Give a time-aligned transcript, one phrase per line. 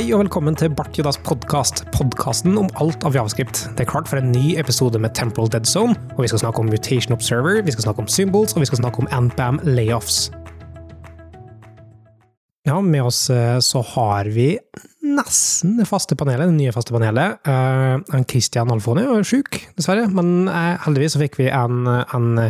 [0.00, 3.58] Hei og velkommen til Bart Jodas podkast, podkasten om alt av javascript.
[3.76, 6.62] Det er klart for en ny episode med Temporal Dead Zone, og vi skal snakke
[6.62, 10.30] om Mutation Observer, vi skal snakke om symbols, og vi skal snakke om Antbam layoffs.
[12.64, 14.54] Ja, med oss eh, så har vi
[15.04, 17.36] nesten det faste panelet, det nye faste panelet.
[17.44, 22.46] Uh, Christian Alfoni er sjuk, dessverre, men uh, heldigvis så fikk vi en, en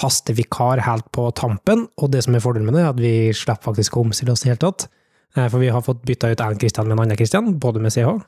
[0.00, 3.74] hastevikar helt på tampen, og det som er fordelen med det, er at vi slipper
[3.74, 4.94] faktisk å omstille oss i det hele tatt.
[5.36, 7.94] Eh, for vi har fått bytta ut en Kristian med en annen Kristian, både med
[7.94, 8.18] CH.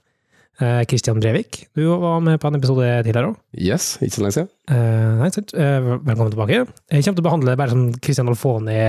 [0.90, 3.38] Kristian eh, Brevik, du var med på en episode tidligere òg.
[3.56, 4.50] Yes, ikke så lenge siden.
[4.68, 5.54] Uh, nei, sant.
[5.56, 6.59] Velkommen tilbake.
[6.90, 8.80] Jeg kommer til å behandle bare som Kristian Alfoni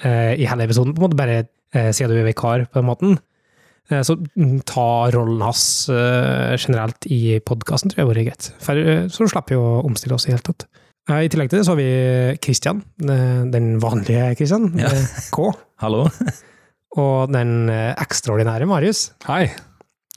[0.00, 1.42] i hele episoden, på en måte bare
[1.92, 3.18] siden du er vikar på den måten.
[4.02, 4.16] så
[4.66, 5.62] ta rollen hans
[5.92, 8.48] generelt i podkasten tror jeg hadde vært greit.
[8.64, 10.66] For så slipper vi å omstille oss i det hele tatt.
[11.10, 14.88] I tillegg til det så har vi Kristian, den vanlige Kristian, ja.
[15.36, 15.52] K.
[15.84, 16.08] Hallo
[16.98, 19.10] og den eh, ekstraordinære Marius.
[19.28, 19.44] Hei!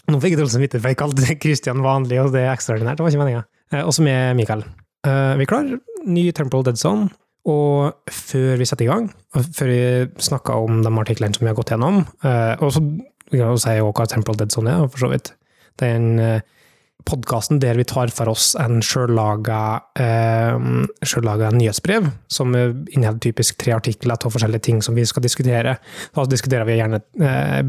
[0.10, 3.00] Nå fikk jeg dårlig samvittighet, for jeg kalte Christian vanlig, og det er ekstraordinært.
[3.00, 3.44] Det var ikke meninga.
[3.72, 4.66] Eh, og så med Mikael.
[5.08, 5.70] Eh, vi er klar.
[6.04, 7.12] Ny Temple Dead Zone.
[7.50, 9.80] Og før vi setter i gang, før vi
[10.24, 14.06] snakka om de artiklene som vi har gått gjennom, og så kan jeg si hva
[14.08, 15.34] Temple Dead Zone er, for så vidt.
[15.76, 16.40] Det er en
[17.08, 19.60] podkasten der vi tar for oss en sjøllaga
[20.00, 25.78] eh, nyhetsbrev, som inneholder typisk tre artikler av forskjellige ting som vi skal diskutere.
[26.16, 27.62] Da diskuterer vi gjerne eh,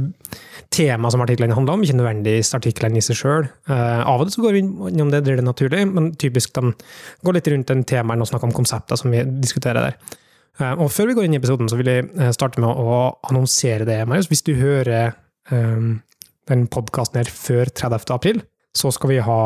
[0.75, 3.49] tema som artiklene handler om, ikke nødvendigvis artiklene i seg sjøl.
[3.69, 6.75] Eh, av og til så går vi innom det det er naturlig, men typisk de
[7.25, 10.21] går litt rundt den temaen og snakker om konsepter som vi diskuterer der.
[10.61, 12.99] Eh, og før vi går inn i episoden, så vil jeg eh, starte med å
[13.27, 14.31] annonsere det, Marius.
[14.31, 15.15] Hvis du hører
[15.51, 15.87] eh,
[16.51, 18.13] den podkasten her før 30.
[18.15, 18.43] april,
[18.75, 19.41] så skal vi ha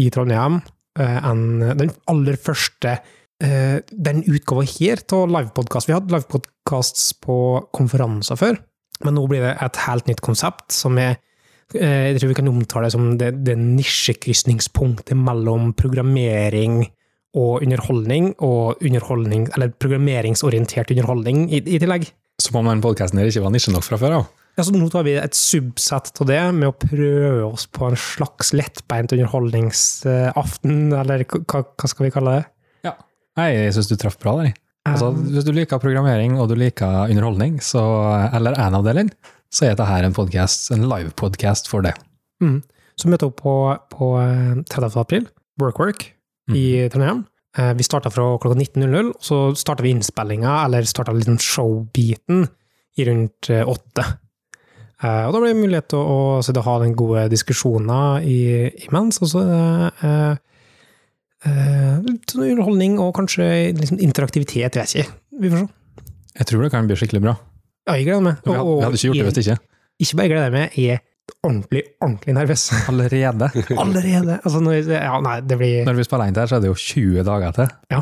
[0.00, 0.58] i Trondheim
[0.98, 1.44] eh, en,
[1.78, 2.96] den aller første
[3.42, 5.90] eh, den utgava her av livepodkast.
[5.90, 7.36] Vi hadde livepodkasts på
[7.74, 8.58] konferanser før,
[9.04, 11.16] men nå blir det et helt nytt konsept som er
[11.76, 16.82] eh, jeg tror vi kan omtale det som det, det nisjekrysningspunktet mellom programmering
[17.34, 22.06] og underholdning, og underholdning, eller programmeringsorientert underholdning i, i tillegg.
[22.42, 24.28] Som om den podkasten ikke var nisje nok fra før av?
[24.54, 27.96] Ja, så nå tar vi et subsett av det med å prøve oss på en
[27.98, 32.44] slags lettbeint underholdningsaften, eller hva, hva skal vi kalle det?
[32.86, 32.94] Ja.
[33.40, 34.52] Nei, jeg syns du traff bra der.
[34.86, 37.82] Altså, um, hvis du liker programmering og du liker underholdning, så,
[38.36, 39.14] eller en av delene,
[39.54, 41.94] så er dette en podcast, en livepodkast for det.
[42.42, 42.60] Mm.
[43.00, 43.54] Så møter opp på,
[43.90, 44.10] på
[44.70, 44.86] 30.
[44.86, 46.10] Eh, april, WorkWork
[46.50, 46.58] mm.
[46.58, 47.24] i Trondheim.
[47.58, 52.46] Eh, vi starta fra klokka 19.00, så starta vi innspillinga, eller starta liksom showbiten,
[52.94, 54.04] i rundt eh, åtte.
[55.04, 58.38] Uh, og da blir det mulighet til å, å, ha den gode diskusjoner i,
[58.86, 59.20] imens.
[59.20, 60.36] Og så uh,
[61.44, 65.18] litt sånn underholdning og kanskje liksom interaktivitet, vet jeg ikke.
[65.42, 66.06] Vi får se.
[66.34, 67.34] Jeg tror det kan bli skikkelig bra.
[67.84, 68.48] Ja, jeg gleder meg.
[68.48, 69.58] Og, og, vi hadde ikke gjort det hvis ikke.
[70.04, 71.04] Ikke bare gleder meg, jeg er
[71.44, 72.64] ordentlig, ordentlig nervøs.
[72.90, 73.50] Allerede?
[73.76, 74.40] allerede.
[74.40, 76.80] Altså, når, ja, nei, det blir Når vi spiller inn der, så er det jo
[76.80, 77.76] 20 dager til.
[77.92, 78.00] Ja.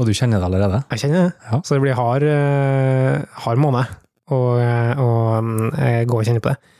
[0.00, 0.84] Og du kjenner det allerede?
[0.92, 1.32] Jeg kjenner det.
[1.48, 1.58] Ja.
[1.64, 2.28] Så det blir hard,
[3.44, 3.88] hard måned
[4.30, 4.62] og,
[5.02, 5.50] og
[6.08, 6.78] gå og kjenne på det.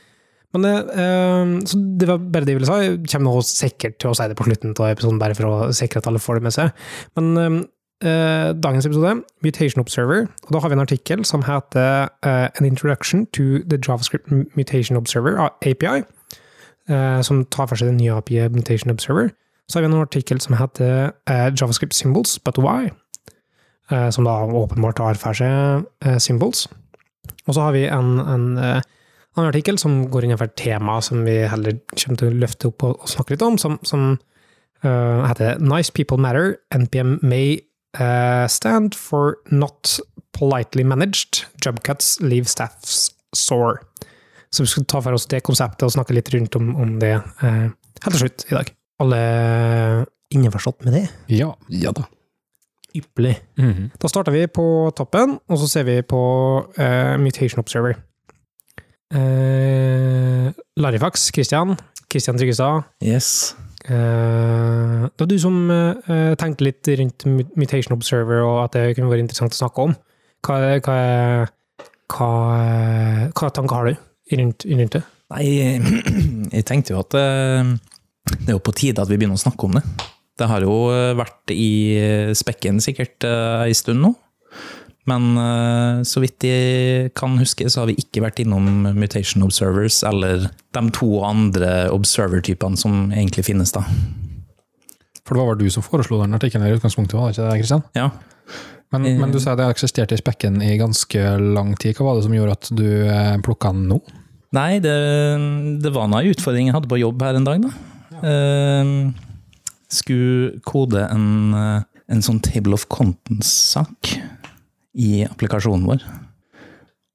[0.53, 2.89] Men uh, så det var bare det jeg ville si.
[2.89, 5.71] Jeg kommer nå sikkert til å si det på slutten av episoden, bare for å
[5.73, 6.83] sikre at alle får det med seg.
[7.19, 7.63] Men
[8.03, 13.61] dagens episode, Mutation Observer, og da har vi en artikkel som heter An Introduction to
[13.63, 14.27] the JavaScript
[14.57, 16.01] Mutation Observer, API,
[17.23, 19.31] som tar for seg den nye API Mutation Observer.
[19.71, 21.13] Så har vi en artikkel som heter
[21.55, 22.91] JavaScript Symbols, but why?
[24.11, 26.67] som da åpenbart tar for seg symbols.
[27.47, 28.79] Og så har vi en, en uh,
[29.35, 32.85] annen artikkel som går innenfor et tema som vi heller kommer til å løfte opp
[32.87, 34.13] og, og snakke litt om, som, som
[34.85, 36.55] uh, heter Nice People Matter.
[36.75, 37.57] NPM may
[37.99, 39.97] uh, stand for not
[40.37, 41.43] politely managed.
[41.63, 43.83] Job cuts leave staffs sore.
[44.53, 47.15] Så vi skal ta for oss det konseptet og snakke litt rundt om, om det
[47.41, 48.67] helt til slutt i dag.
[49.01, 49.21] Alle
[50.33, 51.07] innforstått med det?
[51.33, 51.55] Ja.
[51.73, 52.05] Ja da
[52.95, 53.41] ypperlig.
[53.57, 53.89] Mm -hmm.
[54.01, 56.21] Da starter vi på toppen, og så ser vi på
[56.79, 57.93] uh, Mutation Observer.
[59.13, 61.77] Uh, Larifax, Christian.
[62.11, 62.81] Christian Tryggestad.
[63.03, 63.55] Yes.
[63.89, 67.25] Uh, det var du som uh, tenkte litt rundt
[67.55, 69.95] Mutation Observer, og at det kunne vært interessant å snakke om.
[70.43, 70.97] Hva, hva,
[72.13, 72.29] hva,
[73.31, 73.95] hva tanker har du
[74.37, 75.03] rundt, rundt det?
[75.33, 75.45] Nei,
[76.57, 79.77] jeg tenkte jo at det er jo på tide at vi begynner å snakke om
[79.77, 79.83] det.
[80.43, 84.13] Det har jo eh, vært i eh, spekken sikkert ei eh, stund nå.
[85.03, 85.33] Men
[86.07, 90.83] så vidt jeg kan huske, så har vi ikke vært innom mutation observers eller de
[90.95, 93.81] to andre observer-typene som egentlig finnes, da.
[95.27, 97.57] For det var vel du som foreslo den artikkelen i utgangspunktet, var det ikke det,
[97.65, 97.83] Kristian?
[97.99, 98.07] Ja.
[98.95, 101.99] Men, men, du sier det eksisterte i spekken i ganske lang tid.
[101.99, 102.87] Hva var det som gjorde at du
[103.43, 103.99] plukka den nå?
[104.55, 104.95] Nei, det,
[105.83, 107.75] det var noe utfordring jeg hadde på jobb her en dag, da.
[108.23, 108.95] Eh,
[109.93, 114.13] skulle kode en, eh, en sånn table of contents-sak
[114.93, 116.05] i applikasjonen vår.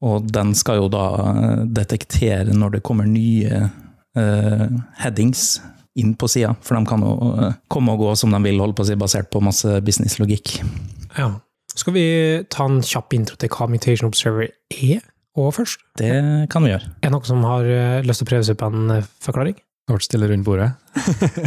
[0.08, 3.66] Og den skal jo da eh, detektere når det kommer nye
[4.19, 5.58] uh, headings
[5.98, 8.76] inn på sida, for de kan jo uh, komme og gå som de vil, holde
[8.78, 10.60] på å si, basert på masse businesslogikk.
[11.19, 11.32] Ja.
[11.78, 12.06] Skal vi
[12.50, 15.02] ta en kjapp intro til hva Mutation Observer er
[15.38, 15.82] og først?
[15.98, 16.10] Det
[16.50, 16.90] kan vi gjøre.
[17.02, 17.66] Er det noen som har
[18.06, 19.58] lyst til å prøve seg på en forklaring?
[19.88, 20.73] Det ble stille rundt bordet.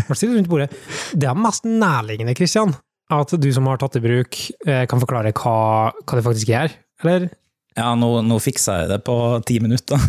[0.07, 0.71] ble stille rundt bordet.
[1.13, 2.73] Det er mest nærliggende, Kristian,
[3.13, 5.53] at du som har tatt i bruk, eh, kan forklare hva,
[5.93, 6.73] hva det faktisk er,
[7.05, 7.29] eller?
[7.77, 9.15] Ja, nå, nå fiksa jeg det på
[9.47, 10.01] ti minutter.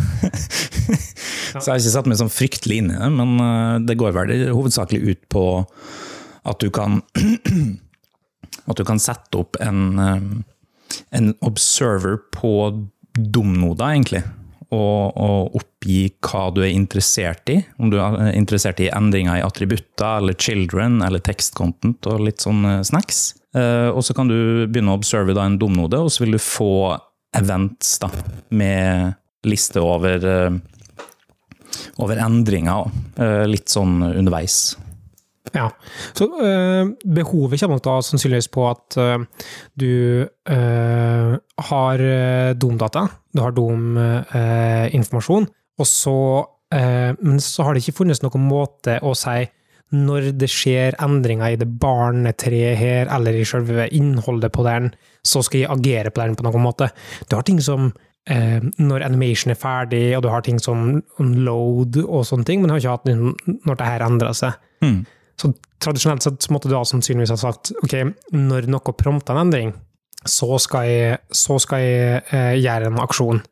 [1.53, 4.17] Så jeg har ikke satt meg sånn fryktelig inn i det, men eh, det går
[4.17, 5.45] vel hovedsakelig ut på
[6.49, 7.03] at du kan
[8.69, 12.53] At du kan sette opp en, eh, en observer på
[13.13, 14.21] domnoder, egentlig.
[14.73, 17.59] Og oppgi hva du er interessert i.
[17.77, 22.65] Om du er interessert i endringer i attributter eller children eller tekstcontent og litt sånn
[22.69, 23.35] eh, snacks.
[23.57, 26.97] Eh, og så kan du begynne å observe en domnode, og så vil du få
[27.37, 28.09] events da,
[28.53, 29.13] med
[29.49, 30.57] liste over, eh,
[32.01, 32.89] over endringer,
[33.49, 34.75] litt sånn underveis.
[35.51, 35.69] Ja.
[36.15, 39.19] Så øh, behovet kommer nok da sannsynligvis på at øh,
[39.81, 39.87] du
[40.49, 41.97] øh, har
[42.55, 43.07] domdata,
[43.37, 45.47] du har dominformasjon,
[45.79, 46.45] og så
[47.21, 49.45] Men så har det ikke funnes noen måte å si
[49.93, 54.89] når det skjer endringer i det barnetreet her, eller i selve innholdet på den,
[55.21, 56.89] så skal jeg agere på den på noen måte.
[57.29, 57.93] Du har ting som
[58.25, 62.73] når animation er ferdig, og du har ting som load og sånne ting, men du
[62.73, 63.13] har ikke hatt
[63.69, 64.57] når det her endrer seg.
[64.81, 65.05] Mm.
[65.43, 65.51] Så
[65.83, 67.97] tradisjonelt sett måtte du da sannsynligvis ha sagt ok,
[68.37, 69.73] når noe prompter en endring,
[70.23, 73.43] så skal jeg, så skal jeg eh, gjøre en aksjon.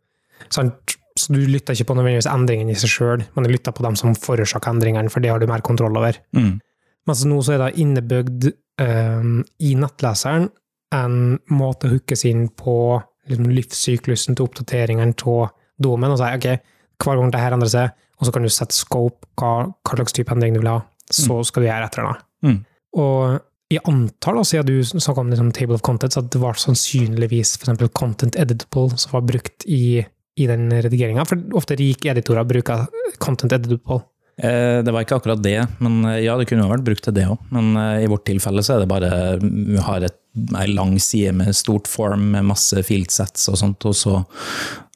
[0.55, 0.97] Sant?
[1.19, 3.97] Så du lytter ikke på nødvendigvis endringen i seg sjøl, men du lytter på dem
[3.99, 6.17] som forårsaker endringene, for det har du mer kontroll over.
[6.37, 6.61] Mm.
[7.11, 8.47] Mens nå så er det innebygd
[8.81, 9.27] eh,
[9.67, 10.47] i nettleseren
[10.95, 11.17] en
[11.51, 12.77] måte å hookes inn på
[13.31, 15.51] liksom, livssyklusen til oppdateringene av
[15.83, 16.49] domen, og si ok,
[17.03, 20.15] hver gang det her endrer seg, og så kan du sette scope, hva, hva slags
[20.17, 20.81] type endring du vil ha,
[21.15, 22.19] så skal du gjøre etter det.
[22.47, 22.59] Mm.
[23.01, 23.41] Og
[23.87, 27.91] antar, da, siden du snakka om liksom, table of contents, at det var sannsynligvis eksempel
[27.95, 30.01] content editable som var brukt i,
[30.37, 32.89] i den redigeringa, for ofte rike editorer bruker
[33.23, 34.03] content editable.
[34.43, 37.17] Eh, Det var ikke akkurat det, men eh, ja, det kunne jo vært brukt til
[37.17, 37.41] det òg.
[37.55, 39.11] Men eh, i vårt tilfelle så er det bare
[39.43, 40.17] Vi har et,
[40.57, 44.21] ei lang side med stort form med masse fieldsets og sånt, og så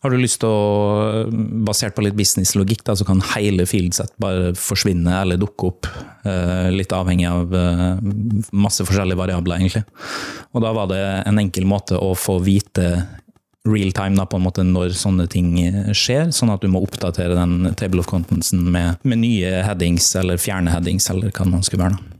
[0.04, 1.24] har du lyst til å
[1.64, 5.88] Basert på litt businesslogikk, da, så kan hele fieldset bare forsvinne eller dukke opp.
[6.28, 7.84] eh, Litt avhengig av eh,
[8.52, 9.84] masse forskjellige variabler, egentlig.
[10.52, 12.90] Og da var det en enkel måte å få vite
[13.64, 15.54] real time da, på en måte når sånne ting
[15.96, 20.36] skjer, sånn at du må oppdatere den table of contentsen med, med nye headings, eller
[20.36, 21.96] fjerne headings, eller hva man skulle være.
[21.96, 22.10] da.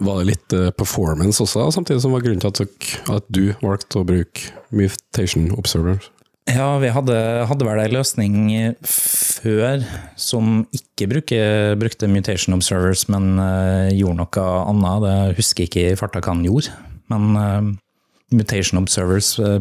[0.00, 4.06] Var det litt eh, performance også, samtidig som var grunnen til at, du valgte å
[4.08, 6.00] bruke Mutation Observer?
[6.48, 7.16] Ja, vi hadde,
[7.46, 8.36] hadde vel en løsning
[8.86, 9.84] før
[10.18, 11.42] som ikke bruke,
[11.80, 15.04] brukte mutation observers, men uh, gjorde noe annet.
[15.04, 16.72] Det husker jeg ikke i farta hva han gjorde.
[17.12, 17.70] Men uh,
[18.34, 19.60] mutation observers uh,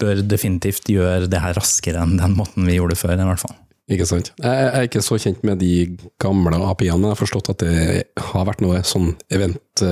[0.00, 3.42] bør definitivt gjøre det her raskere enn den måten vi gjorde det før, i hvert
[3.42, 3.56] fall.
[3.92, 4.32] Ikke sant?
[4.42, 5.74] Jeg er ikke så kjent med de
[6.22, 9.84] gamle API-ene, jeg har forstått at det har vært noe sånn event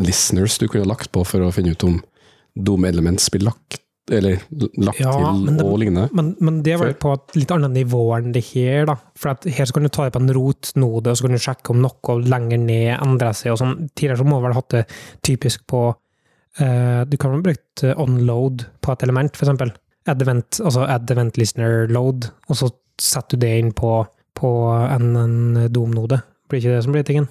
[0.00, 2.00] listeners du kunne lagt på for å finne ut om
[2.54, 4.40] Dome Elements blir lagt, eller
[4.76, 6.08] lagt Ja, til det- og lignende.
[6.12, 8.96] Men, men det var på et litt annet nivå enn det her, da.
[9.16, 11.70] For her så kan du ta det på en rotnode, og så kan du sjekke
[11.72, 13.88] om noe lenger ned endrer seg og sånn.
[13.94, 14.84] Tidligere så må du vel hatt det
[15.24, 15.86] typisk på
[16.60, 19.40] uh, Du kan vel brukt eh, onload på et element.
[20.06, 22.68] Add event, altså advent listener load, og så
[23.00, 24.04] setter du det inn på,
[24.36, 26.20] på en, en domnode.
[26.50, 27.30] Blir ikke det som blir tingen?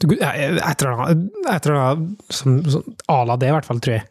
[0.00, 2.16] Et eller annet,
[3.10, 4.06] à la det, i hvert fall, tror jeg.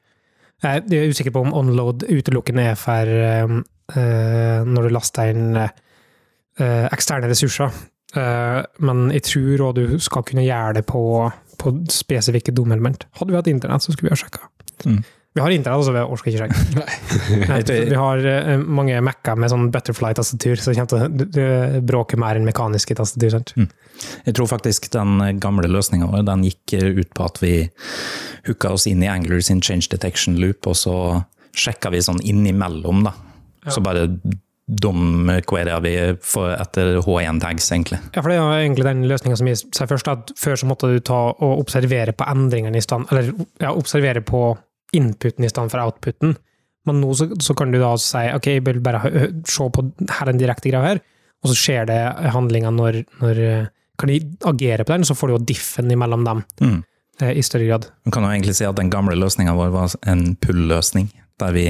[0.60, 6.88] Jeg er usikker på om onload utelukkende er for eh, når du laster inn uh,
[6.94, 7.72] eksterne ressurser.
[8.14, 11.02] Uh, men jeg tror òg du skal kunne gjøre det på,
[11.62, 13.08] på spesifikke domelement.
[13.18, 14.50] Hadde vi hatt internett, så skulle vi ha sjekka.
[14.86, 15.00] Mm.
[15.38, 17.84] Vi har internett, altså vi orker ikke sjekke.
[17.92, 22.40] Vi har uh, mange Mac-er med sånn butterfly-tastatur, så det kommer til å bråke mer
[22.40, 23.36] enn mekaniske tastatur.
[23.38, 23.54] sant?
[24.26, 27.54] Jeg tror faktisk den gamle løsninga vår den gikk ut på at vi
[28.50, 30.96] hooka oss inn i Angler sin change detection loop, og så
[31.54, 33.14] sjekka vi sånn innimellom, da.
[33.70, 34.08] Så bare
[34.70, 38.00] dom-queria vi etter H1-tags, egentlig.
[38.14, 40.90] Ja, for det er egentlig den løsninga som gir seg først, at før så måtte
[40.92, 43.32] du ta og observere på endringene i stand, eller
[43.62, 44.52] ja, observere på
[44.96, 46.36] inputen i stedet for outputen.
[46.88, 49.02] Men nå så, så kan du da si ok, jeg vil bare
[49.46, 49.84] se på
[50.20, 51.02] her en direkte greie her,
[51.44, 52.00] og så skjer det
[52.34, 53.68] handlinga når, når eh,
[54.00, 56.84] Kan de agere på den, så får du jo diffen imellom dem Mm.
[57.22, 57.88] eh, i større grad.
[58.08, 61.66] Man kan jo egentlig si at den gamle løsninga vår var en pull-løsning, der vi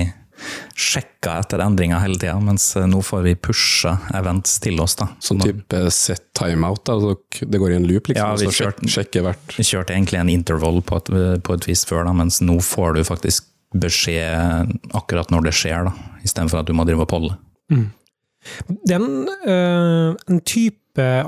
[0.80, 4.96] sjekka etter endringer hele tida, mens eh, nå får vi pusha events til oss.
[5.00, 5.10] da.
[5.24, 6.96] Sånn type set timeout, da.
[7.02, 7.16] så
[7.50, 8.24] det går i en loop, liksom.
[8.26, 11.12] Ja, vi så kjørte- sjekker hvert Vi kjørte egentlig en interval på et,
[11.44, 15.90] på et vis før, da, mens nå får du faktisk beskjed akkurat når det skjer,
[15.90, 15.94] da,
[16.26, 17.36] istedenfor at du må drive og polle.
[17.70, 20.76] Det er en, eh, en type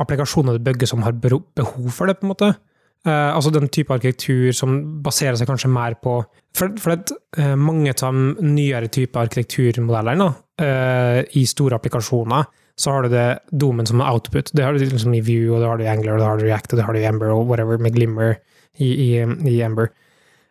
[0.01, 2.55] applikasjoner du bygger som har behov for det, på en måte.
[3.01, 6.19] Eh, altså den type arkitektur som baserer seg kanskje mer på
[6.53, 10.25] For, for at uh, mange av de nyere typer arkitekturmodellene
[10.59, 14.51] uh, i store applikasjoner, så har du det domen som output.
[14.51, 16.41] Det har du liksom i Vue, og det har du i Angler, og det har
[16.41, 18.35] du i React, og det har du i Ember, og whatever, med Glimmer
[18.75, 19.07] i, i,
[19.47, 19.93] i Ember.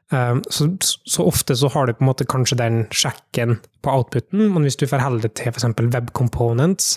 [0.09, 4.49] Um, så, så ofte så har du på en måte kanskje den sjekken på outputen,
[4.55, 5.69] men hvis du forholder det til f.eks.
[5.85, 6.97] web components,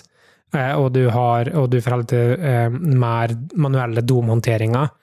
[0.56, 5.00] eh, og du, har, og du forholder til eh, mer manuelle domhåndteringer, eh,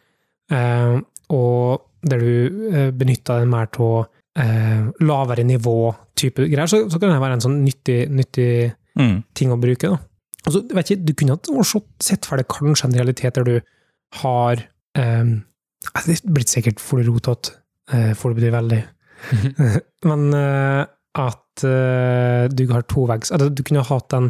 [0.52, 4.04] og der du eh, benytter den mer til
[4.42, 8.52] eh, lavere nivå-type greier, så, så kan det være en sånn nyttig, nyttig
[9.00, 9.22] Mm.
[9.38, 9.88] ting å bruke.
[9.88, 10.00] Da.
[10.46, 11.64] Altså, vet ikke, du kunne ha
[12.04, 13.54] sett for deg kanskje en realitet der du
[14.22, 14.64] har
[14.98, 15.38] um,
[16.06, 17.56] Det blir sikkert for rotete,
[17.94, 18.82] uh, for det blir veldig.
[20.10, 20.84] Men eh,
[21.22, 24.30] at eh, du har toveggs altså, Du kunne ha hatt en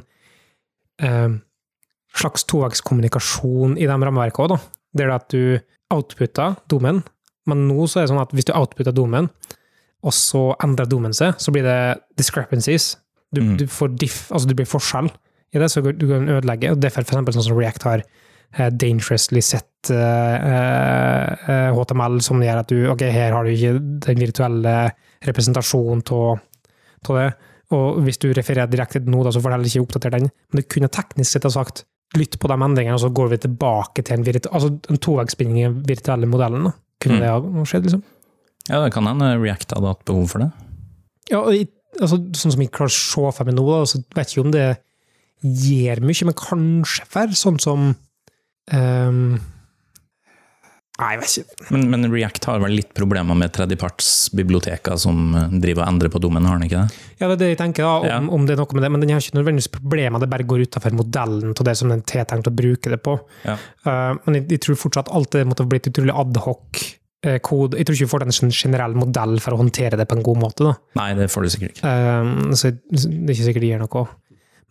[0.99, 1.37] eh,
[2.17, 4.65] slags tovegskommunikasjon i de rammeverkene òg.
[4.97, 5.43] Der det at du
[5.91, 7.03] outputter domen,
[7.49, 9.29] men nå så er det sånn at hvis du outputter domen,
[10.01, 11.77] og så endrer domen seg, så blir det
[12.17, 12.95] discrepancies.
[13.31, 13.57] Du, Mm.
[13.57, 15.07] du får diff, altså det blir forskjell
[15.53, 16.71] i det, så du kan ødelegge.
[16.71, 18.03] og Derfor for eksempel sånn som React har
[18.57, 23.79] eh, dangerously sett eh, eh, HTML, som gjør at du ok, her har du ikke
[24.07, 24.75] den virtuelle
[25.27, 27.29] representasjonen av det.
[27.71, 30.27] Og hvis du refererer direkte noe, da, så får du heller ikke oppdatert den.
[30.51, 31.85] Men du kunne teknisk sett ha sagt
[32.17, 35.67] lytt på de endringene, og så går vi tilbake til en, altså en toveisspinning i
[35.67, 36.65] den virtuelle modellen.
[36.67, 36.73] Da.
[37.01, 37.21] Kunne Mm.
[37.21, 38.03] det ha skjedd, liksom?
[38.69, 40.51] Ja, det kan hende React hadde hatt behov for det.
[41.31, 41.67] Ja, og i,
[41.99, 42.97] altså, sånn som jeg klarer å
[43.31, 44.67] se for meg nå, da, så vet jeg ikke om det
[45.41, 47.95] gjør mye, men kanskje for sånn som
[48.71, 49.39] ehm,
[51.01, 51.67] Nei, jeg vet ikke.
[51.73, 56.21] Men, men React har vel litt problemer med tredjepartsbiblioteker som eh, driver og endrer på
[56.21, 57.01] dommen, har den ikke det?
[57.21, 58.19] Ja, det er det jeg tenker, da, om, Ja.
[58.37, 60.65] om det er noe med det, men den har ikke nødvendigvis problemer, det bare går
[60.67, 63.17] utenfor modellen til det som den er tenkt å bruke det på.
[63.47, 63.57] Ja.
[63.85, 66.85] Uh, men jeg, jeg tror fortsatt alt det måtte ha blitt utrolig adhoc.
[67.23, 67.77] eh, kode.
[67.77, 70.39] Jeg tror ikke vi får en generell modell for å håndtere det på en god
[70.41, 70.65] måte.
[70.65, 70.71] da.
[70.97, 71.91] Nei, det får du sikkert ikke.
[71.91, 74.05] Um, så det er ikke sikkert det gir noe.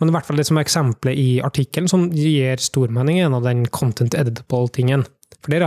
[0.01, 3.37] Men i hvert fall det som er eksempelet i artikkelen som gir stormening, er en
[3.39, 5.05] av den content editable-tingen.
[5.39, 5.67] For det er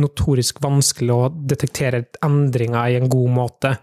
[0.00, 3.74] notorisk vanskelig å detektere endringer i en god måte.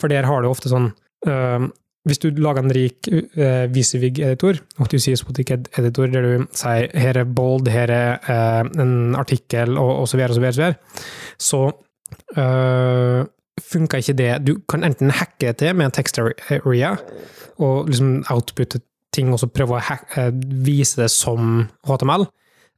[0.00, 0.90] For der har du ofte sånn
[1.26, 1.70] um,
[2.06, 7.22] Hvis du lager en rik uh, Visivig-editor, og du sier Spotic-editor, der du sier her
[7.22, 10.62] er bold, her er uh, en artikkel, og, og så videre, og så videre, så
[10.66, 10.76] videre,
[11.48, 11.64] så
[13.66, 14.30] funka ikke det.
[14.44, 16.92] Du kan enten hacke det til med en text area,
[17.56, 18.82] og liksom outputte
[19.16, 20.32] ting og så prøve å hack, eh,
[20.66, 22.26] vise det som HTML.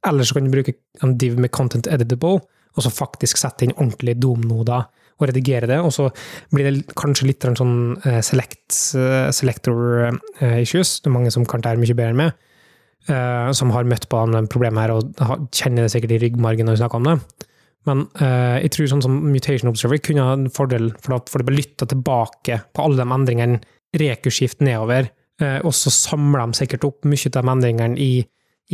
[0.07, 2.39] Eller så kan du bruke en div med content editable,
[2.79, 4.87] og så faktisk sette inn ordentlige domnoder
[5.19, 5.79] og redigere det.
[5.83, 6.07] Og så
[6.53, 10.99] blir det kanskje litt sånn eh, select, eh, selector eh, issues.
[11.01, 12.45] Det er mange som kan det her mye bedre enn meg,
[13.55, 16.81] som har møtt på de problemet her og kjenner det sikkert i ryggmargen når vi
[16.81, 17.45] snakker om det.
[17.87, 21.47] Men jeg tror sånn som Mutation Observer kunne ha en fordel, for da får du
[21.47, 23.61] bare lytta tilbake på alle de endringene,
[23.97, 25.09] rekurskift nedover,
[25.63, 28.11] og så samler de sikkert opp mye av de endringene i,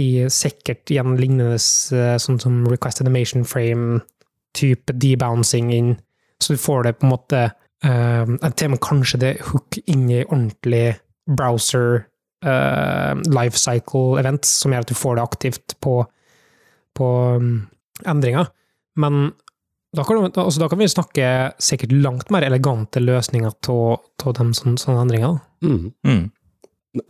[0.02, 4.02] i sikkert igjen lignende eh, sånn som request animation frame,
[4.56, 5.94] type debouncing inn,
[6.44, 10.10] så du får det på en måte eh, til og med kanskje det hook inn
[10.12, 12.06] i ordentlig browser
[12.46, 15.96] uh, lifecycle events, som gjør at du får det aktivt på,
[16.98, 17.10] på
[17.40, 17.50] um,
[18.06, 18.52] endringer.
[19.02, 19.32] Men
[19.96, 21.28] da kan, altså, da kan vi snakke
[21.64, 25.40] sikkert langt mer elegante løsninger av de sånne, sånne endringer.
[25.64, 25.92] Mm.
[26.06, 26.26] Mm.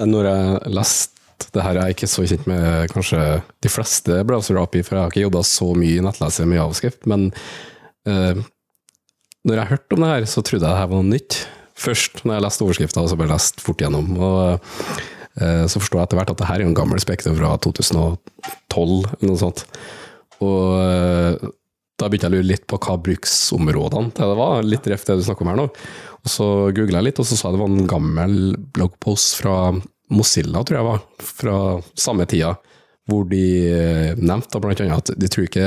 [0.06, 1.15] Når jeg leste
[1.56, 3.22] det her, er jeg ikke så kjent med kanskje
[3.64, 7.28] de fleste browser-API, for jeg har ikke jobba så mye i nettleser med javskrift, men
[8.10, 8.44] eh,
[9.46, 11.40] når jeg hørte om det her, så trodde jeg det her var noe nytt.
[11.78, 14.08] Først når jeg leste overskrifta, og så bare lest fort gjennom.
[14.16, 14.40] Og
[15.38, 18.18] eh, så forstår jeg etter hvert at det her er en gammel spekter fra 2012,
[19.20, 19.66] eller noe sånt.
[20.42, 21.46] Og eh,
[21.96, 24.66] da begynte jeg å lure litt på hva bruksområdene til det var.
[24.66, 25.68] Litt ref det du snakker om her nå.
[26.26, 28.40] Og så googla jeg litt, og så sa jeg det var en gammel
[28.76, 29.58] bloggpost fra
[30.14, 31.56] Mozilla, tror jeg var, fra
[31.98, 32.54] samme tida,
[33.10, 35.66] hvor de eh, nevnte blant at de tror ikke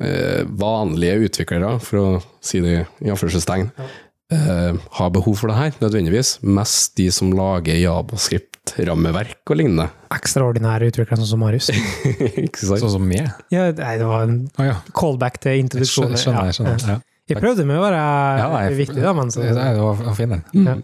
[0.00, 2.08] eh, vanlige utviklere, for å
[2.44, 3.70] si det i anførselstegn,
[4.32, 6.38] eh, har behov for det her, nødvendigvis.
[6.44, 9.88] Mest de som lager Javascript-rammeverk og lignende.
[10.14, 11.70] Ekstraordinære utviklere sånn som Marius.
[12.46, 12.80] Ikke sant?
[12.84, 13.28] Sånn som meg.
[13.54, 14.78] Ja, nei, det var en Å ja.
[14.96, 16.16] callback til introduksjonen.
[16.20, 16.80] Skjønner, Ja, skjønner.
[16.88, 16.96] ja.
[16.96, 17.00] Ja.
[17.32, 18.00] Jeg prøvde med å være
[18.36, 20.42] Ja, nei, viktig, da, men så Det det var fin, den.
[20.66, 20.74] Ja.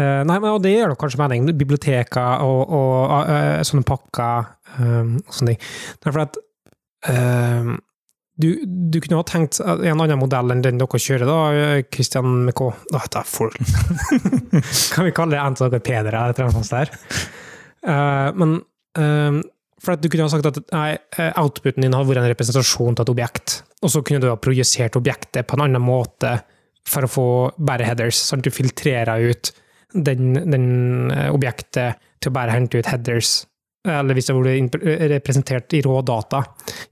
[0.00, 1.50] Eh, nei, men og det gjør nok kanskje mening.
[1.60, 5.70] Biblioteker og, og eh, sånne pakker um, og sånne ting.
[6.04, 6.40] Derfor at
[7.10, 7.76] ehm,
[8.40, 12.56] du, du kunne ha tenkt en annen modell enn den dere kjører, da, Christian med
[12.56, 12.70] K.
[12.92, 13.56] Da heter jeg for
[14.94, 16.94] Kan vi kalle det en av dere pedere, eller annet sånt der?
[17.80, 18.60] Eh, men
[19.00, 19.42] ehm,
[19.80, 22.98] for at du kunne ha sagt at nei, eh, outputen din hadde vært en representasjon
[22.98, 26.34] av et objekt, og så kunne du ha projisert objektet på en annen måte
[26.88, 28.18] for å få bare headers.
[28.20, 29.52] sånn at Du filtrerer ut
[29.92, 30.66] den, den
[31.14, 33.40] eh, objektet til å bare hente ut headers.
[33.88, 34.78] Eller hvis det var imp-
[35.14, 36.42] representert i rådata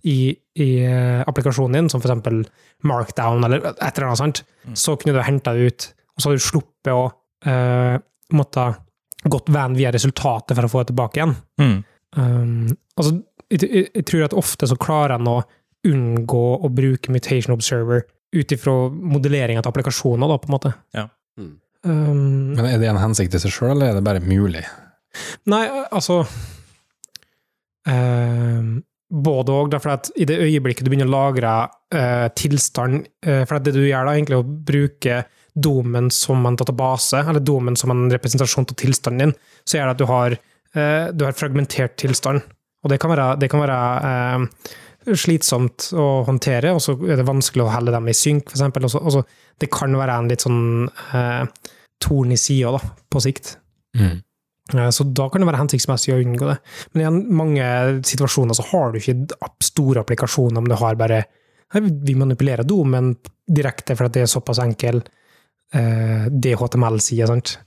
[0.08, 2.48] i, i eh, applikasjonen din, som f.eks.
[2.88, 4.42] Markdown eller et eller annet sånt,
[4.78, 7.08] så kunne du henta det ut, og så hadde du sluppet å
[7.46, 7.96] uh,
[8.38, 8.66] måtte
[9.26, 11.34] gått veien via resultatet for å få det tilbake igjen.
[11.58, 11.76] Mm.
[12.16, 13.16] Um, altså,
[13.50, 15.38] jeg, jeg, jeg tror at ofte så klarer en å
[15.88, 20.72] unngå å bruke mutation observer ut ifra modelleringa til applikasjoner, da, på en måte.
[20.96, 21.06] Ja.
[21.40, 21.56] Mm.
[21.86, 24.64] Um, Men er det en hensikt i seg sjøl, eller er det bare mulig?
[25.50, 25.62] nei,
[25.94, 26.20] altså
[27.88, 28.72] um,
[29.08, 31.52] Både òg, for at i det øyeblikket du begynner å lagre
[31.96, 35.20] eh, tilstand eh, For det du gjør, da, egentlig er å bruke
[35.56, 39.32] domen som en database, eller domen som en representasjon av tilstanden din,
[39.64, 40.36] så gjør det at du har,
[40.76, 42.44] eh, du har fragmentert tilstand.
[42.84, 43.80] Og det kan være, det kan være
[44.10, 44.76] eh,
[45.16, 48.84] slitsomt å håndtere, og så er det vanskelig å helle dem i synk, for eksempel.
[48.84, 49.24] Og så- og så-
[49.58, 51.46] det kan være en litt sånn eh,
[52.00, 52.78] torn i sida, da,
[53.10, 53.56] på sikt.
[53.96, 54.22] Mm.
[54.74, 56.58] Eh, Så da kan det være hensiktsmessig å unngå det.
[56.94, 59.30] Men i mange situasjoner så har du ikke
[59.62, 61.24] store applikasjoner, om du har bare
[61.70, 63.14] Vi manipulerer domen
[63.46, 65.02] direkte for at det er såpass enkel
[65.74, 67.58] eh, DHTML-side, sant.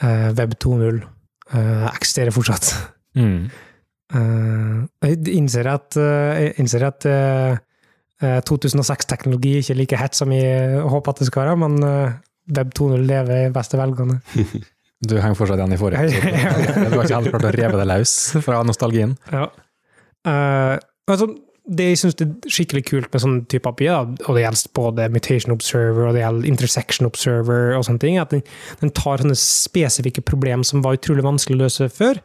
[0.00, 1.02] Eh, Web 2.0
[1.52, 2.90] eh, eksisterer fortsatt.
[3.16, 3.50] Mm.
[4.12, 7.56] Eh, jeg innser at, eh, jeg innser at eh,
[8.20, 11.80] eh, 2006-teknologi ikke er like hett som jeg håper at det skal være, men
[12.54, 14.20] Web 2.0 lever i beste velgående.
[15.04, 16.84] Du henger fortsatt igjen i forrige episode.
[16.88, 19.10] Du har ikke helt klart å reve deg løs fra nostalgien.
[19.28, 19.50] Ja.
[20.24, 20.78] Uh,
[21.10, 21.26] altså,
[21.64, 25.08] det jeg syns er skikkelig kult med sånn type API, da, og det gjelder både
[25.12, 28.46] Mutation Observer og det gjelder Intersection Observer, og sånne ting, er at den,
[28.80, 32.20] den tar sånne spesifikke problem som var utrolig vanskelig å løse før,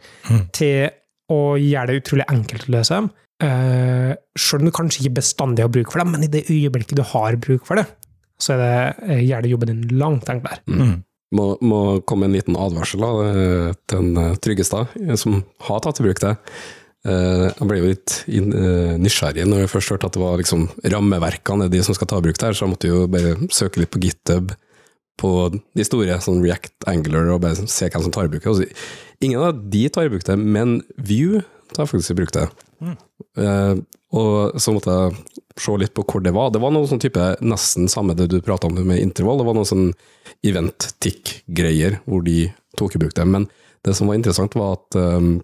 [0.55, 0.87] til
[1.29, 3.09] å gjør det utrolig enkelt å løse dem.
[3.39, 6.99] Uh, selv om du kanskje ikke bestandig har bruk for dem, men i det øyeblikket
[6.99, 7.85] du har bruk for det,
[8.39, 8.73] så er det,
[9.09, 10.61] eh, gjør det jobben din langt enklere.
[10.71, 10.97] Mm.
[11.35, 15.99] Må, må komme en liten advarsel da, eh, til en eh, Tryggestad, som har tatt
[16.01, 16.31] i bruk det.
[17.05, 18.15] Eh, Jeg ble jo litt
[18.99, 20.65] nysgjerrig når jeg først hørte at det var liksom
[20.95, 23.35] rammeverkene er de som skal ta i bruk det her, så jeg måtte jo bare
[23.53, 24.55] søke litt på GitHub
[25.19, 28.69] på de store, sånn React Angular, og bare se hvem som tar i bruk det.
[29.25, 31.43] Ingen av de tar i bruk det, men Vue
[31.75, 32.47] tar faktisk i bruk det.
[33.37, 33.75] Eh,
[34.15, 36.53] og så måtte jeg se litt på hvor det var.
[36.53, 39.41] Det var noe sånn type nesten samme det du prata om med intervall.
[39.41, 39.91] Det var noe sånn
[40.47, 42.47] event-tick-greier hvor de
[42.79, 43.27] tok i bruk det.
[43.27, 43.49] Men
[43.85, 45.37] det som var interessant, var at um,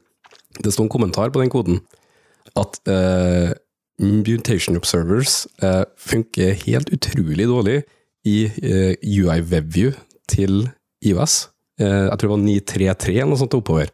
[0.64, 1.84] det sto en kommentar på den koden
[2.56, 3.52] at uh,
[4.00, 7.82] mutation observers uh, funker helt utrolig dårlig
[8.26, 9.94] i eh, UI WebView
[10.32, 10.66] til
[11.06, 11.38] IOS.
[11.82, 13.92] Eh, jeg tror det var 933 eller noe sånt oppover.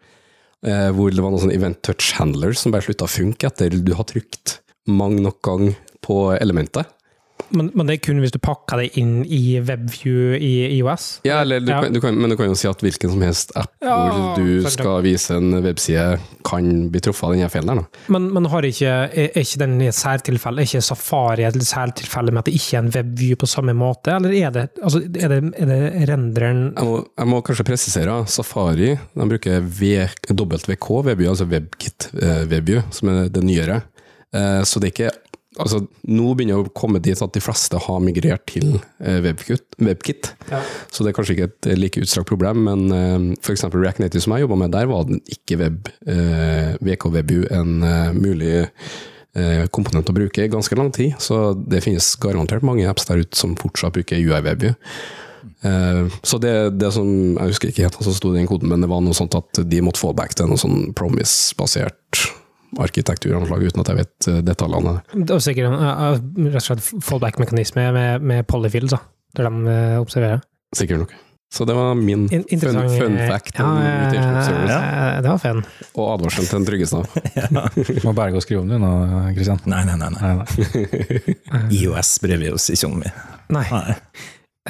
[0.62, 3.74] Eh, hvor det var noen sånn event touch handler som bare slutta å funke etter
[3.74, 5.72] du har trykt mange nok gang
[6.06, 6.90] på elementet.
[7.50, 11.08] Men, men det er kun hvis du pakker det inn i WebView i IOS?
[11.28, 11.82] Ja, eller du Ja.
[11.84, 14.40] Kan, du kan, men du kan jo si at hvilken som helst app Ja, hvor
[14.40, 17.84] du for skal vise en webside, kan bli truffet av denne feilen.
[18.12, 21.60] Men, men har ikke, er er ikke den i et særtilfelle, er ikke Safari et
[21.66, 25.04] særtilfelle med at det ikke er en webview på samme måte, eller er det, altså,
[25.08, 29.94] er det, er det renderen Jeg må, jeg må kanskje presisere, Safari de bruker v,
[30.32, 33.82] WK WebView, altså WebKit eh, WebView, som er det nyere.
[34.36, 35.12] Eh, så det er ikke
[35.60, 39.66] Altså, nå begynner det å komme dit at de fleste har migrert til eh, WebKit,
[39.84, 40.30] WebKit.
[40.48, 40.62] Ja.
[40.88, 42.86] Så det er kanskje ikke et eh, like utstrakt problem, men
[43.36, 43.42] f.eks.
[43.44, 47.10] for eksempel React Native som jeg jobba med, der var den ikke web, eh, VK
[47.18, 51.18] WebView en eh, mulig eh, komponent å bruke i ganske lang tid.
[51.20, 54.78] Så det finnes garantert mange apps der ute som fortsatt bruker UI WebView.
[55.68, 58.72] Eh, Så det, det som, jeg husker ikke helt hva som sto i den koden,
[58.72, 62.24] men det var noe sånt at de måtte få back til noe sånn promise-basert
[62.80, 64.94] arkitekturanslag, uten at jeg vet eh, detaljene.
[65.16, 69.02] Det er sikkert en rett og slett fallback-mekanisme med, med polyfills, da,
[69.38, 70.46] der de uh, observerer.
[70.78, 71.20] Sikkert nok.
[71.52, 75.60] Så det var min In, fun, fun fact ja, eh, Det var fun.
[76.00, 77.10] og advarselen til en Tryggestad.
[78.06, 78.92] Må bare gå og skrive om det nå,
[79.36, 79.60] Kristian.
[79.68, 80.14] Nei, nei, nei.
[80.16, 80.30] nei.
[80.32, 80.86] Nei,
[81.52, 81.66] nei.
[81.76, 83.04] IOS bryr vi oss ikke om.
[83.04, 83.12] vi.
[83.52, 83.66] Nei.
[83.68, 83.98] Nei.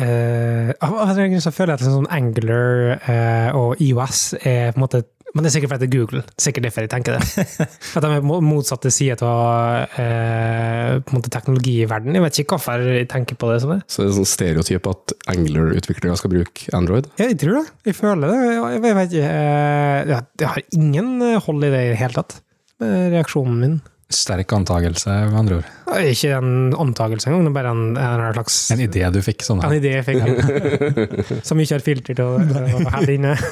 [0.02, 5.48] Uh, jeg føler at sånn Angler uh, og IOS er på en måte Men det
[5.48, 6.22] er sikkert fordi det er Google.
[6.44, 7.46] Sikkert derfor jeg tenker det.
[7.96, 12.18] At de er på motsatte side av eh, på en måte teknologiverdenen.
[12.20, 13.80] Jeg vet ikke hvorfor jeg tenker på det sånn.
[13.88, 17.08] Så det er sånn stereotyp at Angler-utviklere skal bruke Android.
[17.22, 17.64] Jeg tror det.
[17.88, 18.42] Jeg føler det.
[18.76, 22.42] Jeg vet jeg, eh, Jeg har ingen eh, hold i det i det hele tatt.
[22.84, 23.78] med Reaksjonen min.
[24.12, 25.68] Sterk antakelse, med andre ord.
[26.12, 29.62] Ikke en antakelse engang, det er bare en, en slags En idé du fikk sånn.
[29.64, 29.72] her.
[29.72, 33.38] En idé jeg fikk, som ikke har filter til å helle inne.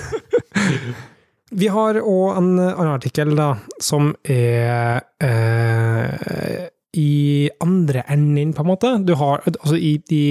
[1.50, 8.70] Vi har òg en annen artikkel da, som er eh, i andre enden, på en
[8.70, 8.92] måte.
[9.06, 10.26] Du har, altså i, i,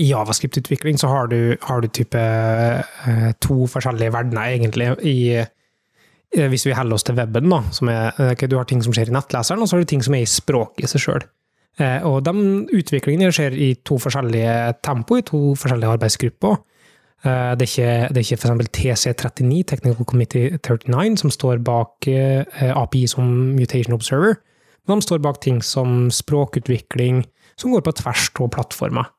[0.00, 6.48] i Javascript-utvikling så har du, har du type eh, to forskjellige verdener, egentlig, i eh,
[6.48, 9.12] hvis vi holder oss til weben, da, som er, okay, du har ting som skjer
[9.12, 11.28] i nettleseren, og så har du ting som er i språket i seg sjøl.
[11.80, 12.34] Eh, og de
[12.80, 16.60] utviklingene skjer i to forskjellige tempo, i to forskjellige arbeidsgrupper.
[17.22, 18.70] Eh, det er ikke, det er ikke f.eks.
[18.78, 22.42] TC39, Technical Committee 39, som står bak eh,
[22.74, 24.40] API som Mutation Observer,
[24.88, 27.22] men de står bak ting som språkutvikling,
[27.54, 29.10] som går på tvers av plattformer.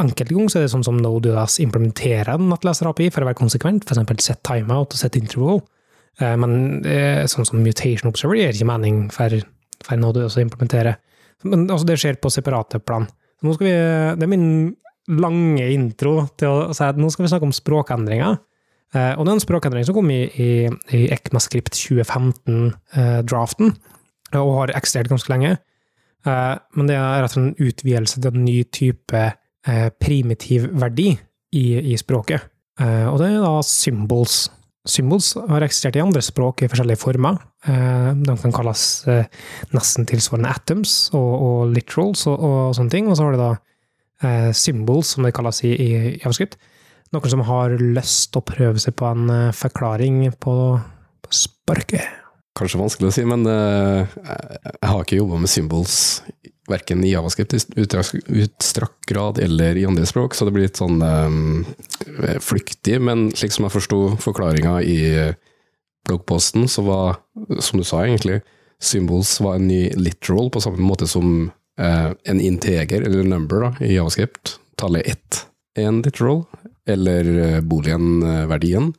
[0.00, 4.26] Enkelte ganger er det sånn som Node.js implementerer en nattleser-API for å være konsekvent, f.eks.
[4.28, 5.62] set timeout og set interval.
[6.20, 6.84] Eh, Men
[7.30, 9.32] sånn som Mutation Observer gir ikke mening for,
[9.86, 10.98] for Node.js å implementere.
[11.48, 13.08] Men altså, det skjer på separate plan.
[13.40, 13.74] Nå skal vi,
[14.20, 14.48] det er min
[15.10, 18.38] lange intro til å si at nå skal vi snakke om språkendringer.
[18.94, 20.50] Eh, og det er en språkendring som kom i, i,
[20.96, 23.74] i ECMAScript 2015-draften,
[24.38, 25.56] og har eksistert ganske lenge.
[26.26, 30.68] Eh, men det er rett og slett en utvidelse til en ny type eh, primitiv
[30.78, 31.12] verdi
[31.56, 32.48] i, i språket.
[32.80, 34.48] Eh, og det er da symbols.
[34.88, 37.40] Symbols har eksistert i andre språk i forskjellige former.
[37.68, 39.26] Eh, De kan kalles eh,
[39.76, 43.10] nesten tilsvarende atoms og, og literals og, og sånne ting.
[43.10, 43.52] Og så har du da
[44.22, 45.74] eh, symbols, som det kalles i,
[46.22, 46.58] javascript.
[47.14, 50.54] Noen som har lyst til å prøve seg på en eh, forklaring på,
[51.24, 52.18] på sparket.
[52.58, 55.96] Kanskje vanskelig å si, men eh, jeg har ikke jobba med symbols
[56.70, 61.00] verken i javascript i utstrakt- grad eller i andre språk, så det blir litt sånn
[62.38, 63.00] flyktig.
[63.02, 65.00] Men slik som jeg forsto forklaringa i
[66.06, 67.18] bloggposten, så var,
[67.58, 68.38] som du sa egentlig,
[68.78, 73.94] symbols var en ny literal, på samme måte som en integer, eller number, da, i
[73.94, 74.58] javascript.
[74.76, 75.38] Tallet ett
[75.78, 76.44] en literal,
[76.88, 78.92] eller eh, boolean-verdien.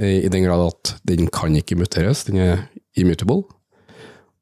[0.00, 3.42] Eh, I den grad at den kan ikke muteres, den er immutable.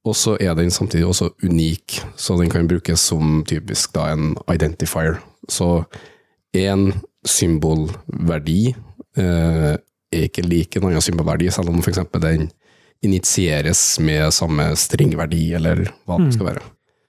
[0.06, 4.36] Og så er den samtidig også unik, så den kan brukes som typisk da en
[4.52, 5.18] identifier.
[5.50, 5.82] Så
[6.54, 6.92] en
[7.26, 8.60] symbolverdi
[9.18, 12.04] eh, er ikke lik en annen symbolverdi, selv om f.eks.
[12.22, 12.50] den
[13.04, 16.62] initieres med samme stringverdi, eller hva det skal være.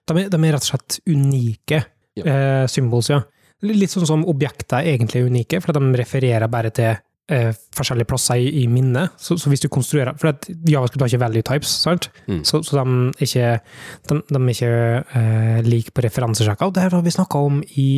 [0.08, 1.84] De er, de er rett og slett unike
[2.18, 2.24] Ja.
[2.26, 3.22] eh, symbols, ja.
[3.66, 6.92] Litt sånn som objekter er egentlig unike, for de refererer bare til
[7.30, 9.16] eh, forskjellige plasser i, i minnet.
[9.18, 12.10] Så, så hvis du konstruerer For at JavaScript har ikke value types, sant?
[12.30, 12.44] Mm.
[12.46, 13.52] Så, så de er ikke,
[14.10, 14.72] de, de er ikke
[15.20, 16.70] eh, like på referansesjekker.
[16.70, 17.92] Og det her har vi snakka om i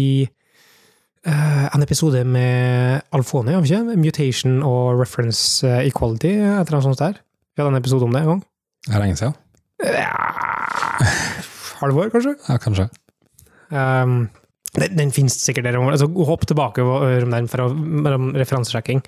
[1.28, 3.98] Uh, en episode med Alfone, har vi ikke?
[4.00, 7.20] Mutation og reference eh, equality, et eller annet sånt der.
[7.52, 8.42] Vi hadde en episode om det en gang.
[8.88, 9.36] Det er lenge siden.
[9.84, 11.44] Ja,
[11.82, 12.36] halvår, kanskje?
[12.48, 12.90] Ja, kanskje.
[13.70, 14.30] Um,
[14.78, 15.80] den, den finnes sikkert der.
[15.82, 17.72] Altså, hopp tilbake og hør om den for
[18.38, 19.04] referansesjekking.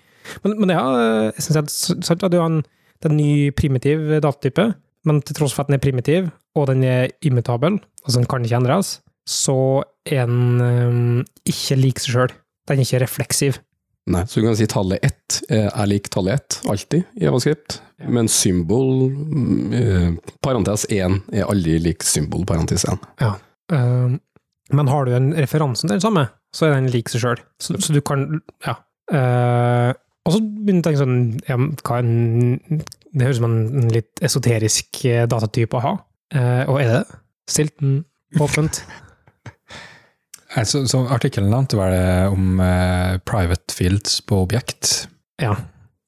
[0.45, 0.84] Men, men ja,
[1.31, 2.62] jeg syns sant, at du har en,
[3.07, 4.71] en ny primitiv datatype,
[5.10, 8.45] men til tross for at den er primitiv, og den er imitabel, altså den kan
[8.45, 12.34] ikke endres, så er den um, ikke lik seg sjøl.
[12.69, 13.57] Den er ikke refleksiv.
[14.09, 17.81] Nei, så du kan si tallet ett eh, er lik tallet ett, alltid, i javascript.
[18.09, 22.97] Men symbol, mm, eh, parentes én, er aldri lik symbol, parentes én.
[23.21, 23.35] Ja.
[23.71, 24.17] Uh,
[24.73, 27.43] men har du en referansen til den samme, så er den lik seg sjøl.
[27.61, 28.79] Så, så du kan Ja.
[29.11, 31.15] Uh, og så begynner jeg å tenke sånn
[31.49, 31.55] ja,
[31.87, 35.93] hva en, Det høres ut som en litt esoterisk eh, datatype å ha.
[36.31, 37.21] Uh, og er det det?
[37.51, 37.97] Stilton,
[38.39, 38.83] åpent.
[40.55, 45.07] Nei, Så, så artikkelen nevnte vel det om eh, private fields på objekt.
[45.41, 45.55] Ja.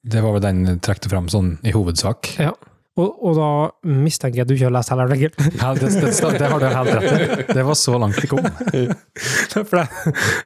[0.03, 2.35] Det var vel den trekte fram sånn i hovedsak.
[2.41, 2.53] ja.
[2.93, 3.45] Og, og da
[3.89, 5.53] mistenker jeg at du ikke har lest hele artikkelen.
[5.63, 7.55] Ja, det, det, det har du helt rett i.
[7.57, 8.45] Det var så langt det kom.
[9.53, 9.85] For det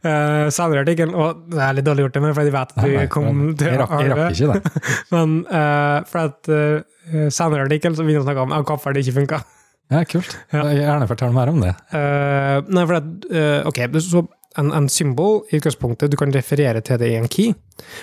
[0.08, 2.80] uh, senere artikkelen Og det er litt dårlig gjort, det, men fordi jeg vet at
[2.80, 4.88] du Nei, nei, kom til å rakk, jeg rakk ikke det.
[5.16, 9.04] Men uh, for at uh, senere artikkel så begynner vi å snakke om hvorfor det
[9.04, 9.42] ikke funka.
[9.94, 10.34] Ja, kult.
[10.52, 10.66] Ja.
[10.76, 11.72] Gjerne fortell mer om det.
[11.94, 14.26] Uh, nei, for det, uh, ok, så
[14.60, 17.54] en, en symbol i utgangspunktet, du kan referere til det i en key.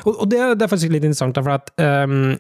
[0.07, 1.73] Og, og det, det er faktisk litt interessant, for at
[2.09, 2.35] um,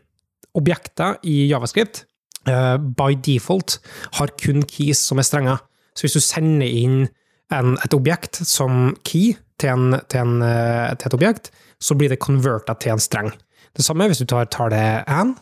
[0.56, 2.04] objekter i javascript
[2.48, 3.80] uh, by default
[4.20, 5.64] har kun keys som er strenger.
[5.94, 7.04] Så hvis du sender inn
[7.52, 11.50] en, et objekt som key, til, en, til, en, eh, til et objekt,
[11.82, 13.30] så blir det konverta til en streng.
[13.74, 15.34] Det samme hvis du tar tallet 1,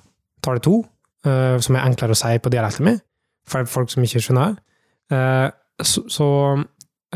[0.44, 0.76] tallet 2,
[1.26, 3.00] eh, som er enklere å si på dialekten min,
[3.48, 4.56] for folk som ikke skjønner
[5.12, 5.48] eh,
[5.82, 6.28] så, så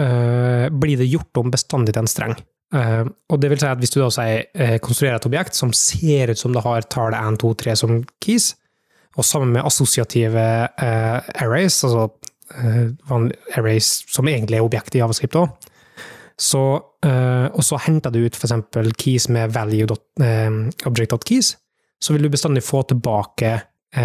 [0.00, 2.36] eh, blir det gjort om bestandig til en streng.
[2.74, 5.70] Uh, og det vil si at hvis du da sier uh, konstruerer et objekt som
[5.76, 8.56] ser ut som det har tallet 1, 2, 3 som keys,
[9.16, 10.46] og sammen med assosiative
[10.82, 12.08] uh, arrays, altså
[13.56, 15.70] arrays som egentlig er objekt i javascript òg,
[16.38, 16.60] så,
[17.02, 21.48] og så henter du ut eksempel keys med value.object.keys,
[21.98, 23.50] så vil du bestandig få tilbake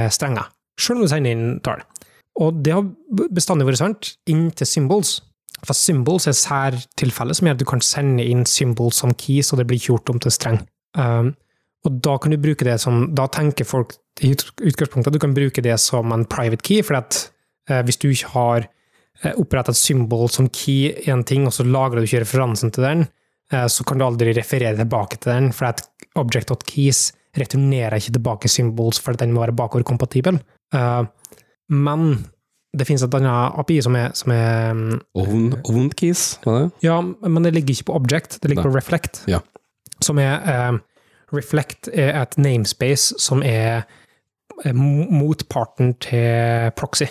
[0.09, 1.83] strenger, selv om du sender inn tall.
[2.41, 2.87] Og det har
[3.33, 5.19] bestandig vært sant inntil symbols.
[5.61, 9.61] For symbols er særtilfelle som gjør at du kan sende inn symbols som keys, og
[9.61, 10.61] det blir gjort om til streng.
[10.97, 11.35] Um,
[11.85, 15.33] og da kan du bruke det som Da tenker folk i utgangspunktet at du kan
[15.33, 17.23] bruke det som en private key, for at
[17.69, 21.55] uh, hvis du ikke har eh, opprettet et symbol som key i en ting, og
[21.55, 23.05] så lagrer du ikke referansen til den,
[23.53, 25.85] uh, så kan du aldri referere tilbake til den, for at
[26.19, 30.41] object.keys returnerer ikke tilbake symbols, for den må være bakoverkompatibel.
[30.75, 31.05] Uh,
[31.71, 32.13] men
[32.77, 34.77] det finnes et annet API som er, som er
[35.19, 36.69] Own, owned keys, var det?
[36.85, 38.71] Ja, men det ligger ikke på Object, det ligger Nei.
[38.71, 39.23] på Reflect.
[39.31, 39.41] Ja.
[40.03, 40.77] Som er eh,
[41.35, 43.83] Reflect er et namespace som er
[44.63, 47.09] eh, motparten til proxy.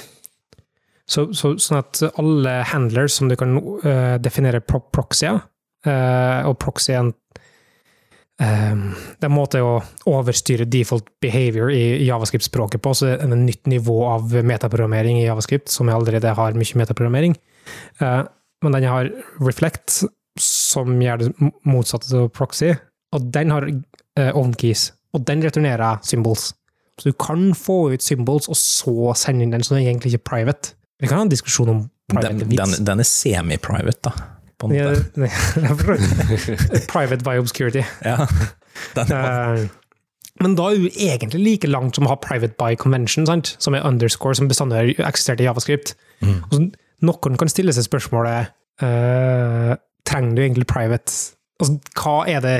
[1.10, 5.40] Så, så, sånn at alle handlers som du kan uh, definere pro proxyer,
[5.88, 7.10] uh, og proxy er en
[8.42, 8.82] eh,
[9.20, 9.78] det er en måte å
[10.10, 15.26] overstyre default behavior i javascript-språket på, så det er et nytt nivå av metaprogrammering i
[15.26, 17.36] javascript, som jeg allerede har mye metaprogrammering.
[18.00, 18.22] Eh,
[18.64, 20.02] men den har Reflect,
[20.40, 21.30] som gjør det
[21.68, 22.74] motsatte av proxy,
[23.16, 26.50] og den har uh, own keys, og den returnerer symbols.
[27.00, 30.14] Så du kan få ut symbols, og så sende inn den, så den er egentlig
[30.14, 30.74] ikke private.
[31.00, 31.80] Vi kan ha en diskusjon om
[32.12, 34.28] private Den, den, den er semi-private, da.
[34.68, 34.92] Ja,
[36.94, 37.84] private by obscurity.
[38.04, 38.26] Ja.
[38.96, 39.66] Eh,
[40.40, 43.52] men da er du egentlig like langt som å ha private by convention, sant?
[43.60, 45.92] som er underscore, som bestandig har eksistert i javascript.
[46.24, 46.38] Mm.
[46.48, 46.62] Så,
[47.04, 48.48] noen kan stille seg spørsmålet
[48.80, 49.74] uh,
[50.08, 51.12] trenger du egentlig private?
[51.60, 52.56] Altså, hva er det,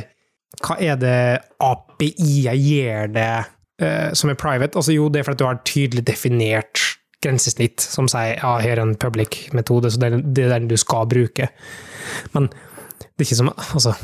[0.60, 1.16] hva er det
[1.64, 4.76] API-et gjør det uh, som er private?
[4.76, 6.84] Altså, jo, det er fordi du har tydelig definert
[7.24, 11.08] grensesnitt som sier ja, her er en public metode, så det er, den du skal
[11.10, 11.50] bruke.
[12.34, 13.94] Men det er ikke som Altså,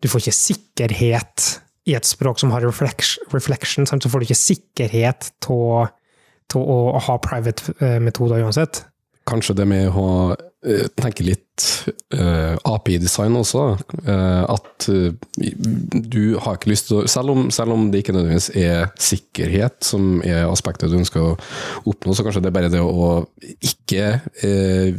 [0.00, 1.46] du får ikke sikkerhet
[1.86, 7.76] i et språk som har reflection, så får du ikke sikkerhet til å ha private
[7.78, 8.84] eh, metoder uansett.
[9.26, 10.08] Kanskje det med å
[10.66, 11.45] eh, tenke litt
[12.12, 13.64] eh, API-design også.
[14.06, 15.14] Uh, at eh,
[15.92, 19.78] du har ikke lyst til å selv om, selv om det ikke nødvendigvis er sikkerhet
[19.86, 21.34] som er aspektet du ønsker å
[21.88, 23.10] oppnå, så kanskje det er bare det å
[23.64, 24.08] ikke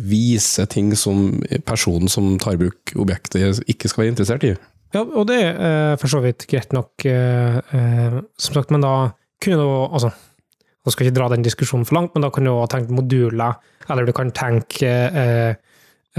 [0.08, 4.54] vise ting som personen som tar i bruk objektet, ikke skal være interessert i.
[4.96, 8.96] Ja, og det er for så vidt greit nok, som sagt, men da
[9.44, 10.14] kunne du altså,
[10.88, 13.58] jeg skal ikke dra den diskusjonen for langt, men da kan du òg tenke moduler,
[13.92, 15.58] eller du kan tenke eh,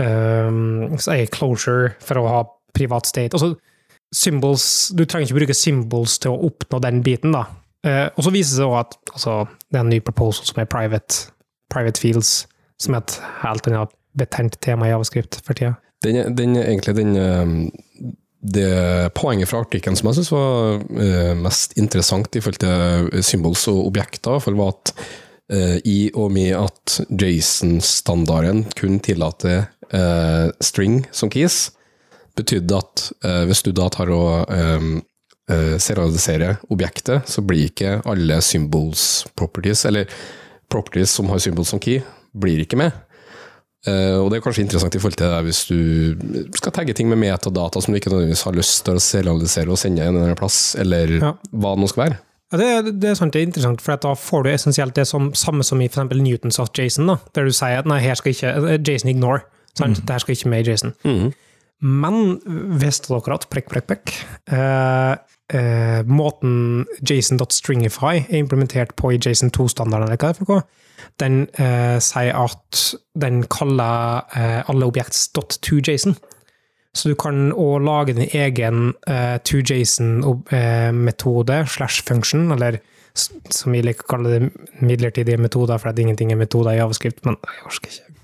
[0.01, 2.45] eh, si closure for å ha
[2.77, 3.35] privat state.
[3.35, 3.57] Altså,
[4.15, 7.47] symbols, du trenger ikke bruke symbols til å oppnå den biten, da.
[7.87, 9.35] Uh, og så viser det seg at altså,
[9.71, 11.29] det er en ny proposal som er private,
[11.71, 12.33] private fields,
[12.83, 15.77] som er et helt annet betent tema i avskrift for tida.
[16.03, 21.75] Den, den, egentlig den eh, det poenget fra artikkelen som jeg syns var eh, mest
[21.79, 24.95] interessant i forhold til symbols og objekter, for var at
[25.89, 31.71] i og med at Jason-standarden kun tillater eh, string som keys,
[32.39, 34.85] betydde at uh, hvis du da tar og eh,
[35.51, 40.07] uh, serialiserer objektet, så blir ikke alle symbols properties, eller
[40.71, 42.03] properties som har symbols som key,
[42.39, 42.95] blir ikke med.
[43.87, 47.07] Uh, og det er kanskje interessant i forhold til det hvis du skal tagge ting
[47.09, 50.33] med metadata som du ikke nødvendigvis har lyst til å serialisere og sende en eller
[50.33, 51.35] annen plass, eller Ja.
[51.53, 52.19] hva det nå skal være.
[52.49, 55.31] Ja, det, det er sant, det er interessant, for da får du essensielt det som,
[55.37, 58.33] samme som i for Newtons of Jason, da, der du sier at nei, her skal
[58.33, 59.45] ikke Jason ignore.
[59.79, 60.03] Sant?
[60.03, 60.97] Det her skal ikke med i Jason.
[61.79, 62.41] Men
[62.81, 64.11] visste dere at prekk, prekk, prekk
[64.51, 65.15] eh,
[65.55, 70.63] eh, Måten jason.stringify er implementert på i Jason 2-standarden, eller hva det er for noe,
[71.23, 76.19] den eh, sier at den kaller eh, alle objekts.toJason.
[76.97, 82.79] Så du kan òg lage din egen uh, toJason-metode slash function, eller
[83.15, 84.51] som vi liker å kalle det
[84.83, 88.18] midlertidige metoder, for at ingenting er metoder i avskrift, men jeg orker ikke.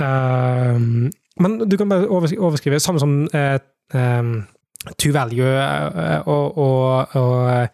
[0.00, 1.10] Um,
[1.42, 3.58] men du kan bare overskrive, samme som uh,
[3.94, 4.34] um,
[4.98, 7.66] to value uh, og, og, uh,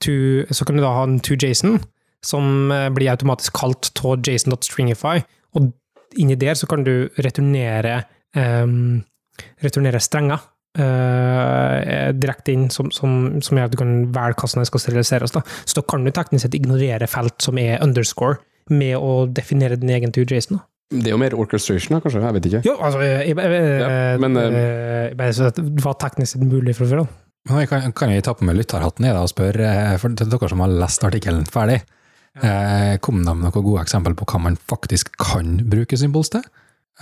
[0.00, 0.14] to,
[0.50, 1.80] så kan du da ha en to JSON,
[2.24, 5.20] som blir automatisk kalt av JSON.stringify,
[5.56, 5.70] og
[6.18, 8.02] inni der så kan du returnere
[8.36, 9.04] um,
[9.62, 10.42] returnere strenger
[10.78, 15.34] uh, direkte inn, som, som, som gjør at du kan velge hvordan som skal steriliseres.
[15.34, 15.42] Da.
[15.64, 19.92] Så da kan du teknisk sett ignorere felt som er underscore, med å definere din
[19.96, 20.60] egen tur JSON.
[20.90, 22.22] Det er jo mer orchestration, kanskje?
[22.22, 22.62] Jeg vet ikke.
[22.68, 26.44] Jo, altså jeg, jeg, jeg, Ja, men, eh, bare så at det var teknisk sett
[26.46, 27.06] mulig fra før.
[27.50, 30.30] jeg kan, kan jeg ta på meg lytterhatten i det og spørre, eh, for til
[30.30, 31.80] dere som har lest artikkelen ferdig,
[32.42, 36.46] eh, kom de med noen gode eksempel på hva man faktisk kan bruke symbols til?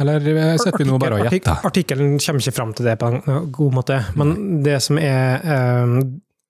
[0.01, 1.61] Eller eh, sitter vi nå bare og gjetter?
[1.69, 5.53] Artikkelen kommer ikke fram til det på en god måte, men det som er eh,
[5.55, 5.99] eh,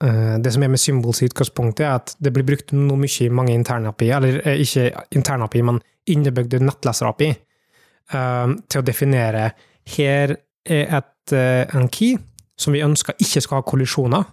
[0.04, 3.32] det som er med symbols i utgangspunktet, er at det blir brukt noe mye i
[3.32, 7.30] mange interne API, eller eh, ikke interne API, men innebygde nettleser-API,
[8.12, 9.50] eh, til å definere
[9.94, 12.16] her er et, eh, en key
[12.56, 14.26] som vi ønsker ikke skal ha kollisjoner,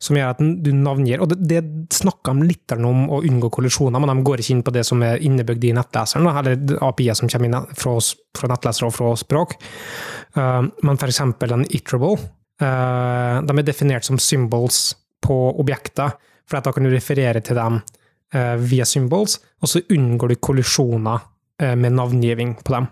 [0.00, 1.62] som gjør at du navngir Og det, det
[1.96, 5.00] snakker de litt om å unngå kollisjoner, men de går ikke inn på det som
[5.02, 7.94] er innebygd i nettleseren, eller API-er som kommer inn fra,
[8.36, 9.56] fra nettlesere og fra språk.
[10.36, 12.28] Men for eksempel en iterable,
[12.60, 14.92] de er definert som symbols
[15.24, 17.80] på objekter, for da kan du referere til dem
[18.34, 21.24] uh, via symbols, og så unngår du kollisjoner
[21.62, 22.86] uh, med navngiving på dem.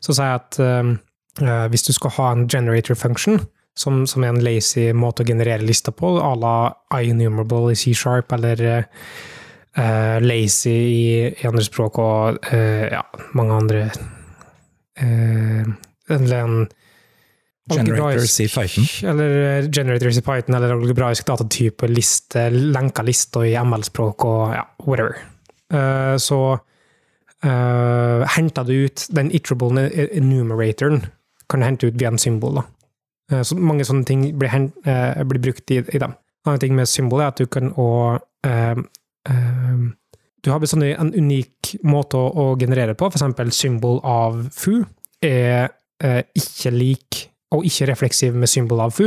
[0.00, 3.40] Så sier jeg at uh, hvis du skal ha en generator function,
[3.74, 6.56] som, som er en lazy måte å generere lister på, à la
[7.00, 8.64] iNumerable i C-sharp, eller
[9.78, 13.02] uh, lazy i, i andre språk, og uh, ja,
[13.38, 13.86] mange andre
[15.00, 15.72] uh,
[16.12, 16.56] Eller en
[17.70, 18.86] Generators i Python.
[19.10, 24.64] Eller eh, generators i Python, eller algebraisk datatype, liste, lenka lister i ML-språk og ja,
[24.86, 25.20] whatever.
[25.72, 29.86] Uh, så uh, henter du ut den iterable
[30.18, 31.04] enumeratoren,
[31.48, 32.58] kan du hente ut via en symbol.
[32.58, 32.64] da.
[33.30, 36.16] Eh, Så mange sånne ting blir, hent, uh, blir brukt i, i dem.
[36.42, 38.18] En annen ting med symbol er at du kan òg
[40.42, 43.54] Du har en unik måte å, å generere på, f.eks.
[43.54, 44.82] symbol av fu
[45.22, 45.70] er
[46.02, 49.06] eh, ikke lik og ikke refleksiv med symbol av fu,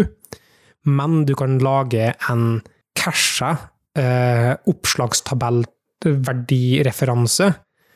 [0.85, 2.61] men du kan lage en
[2.97, 3.51] casha
[3.97, 7.53] eh, oppslagstabellverdireferanse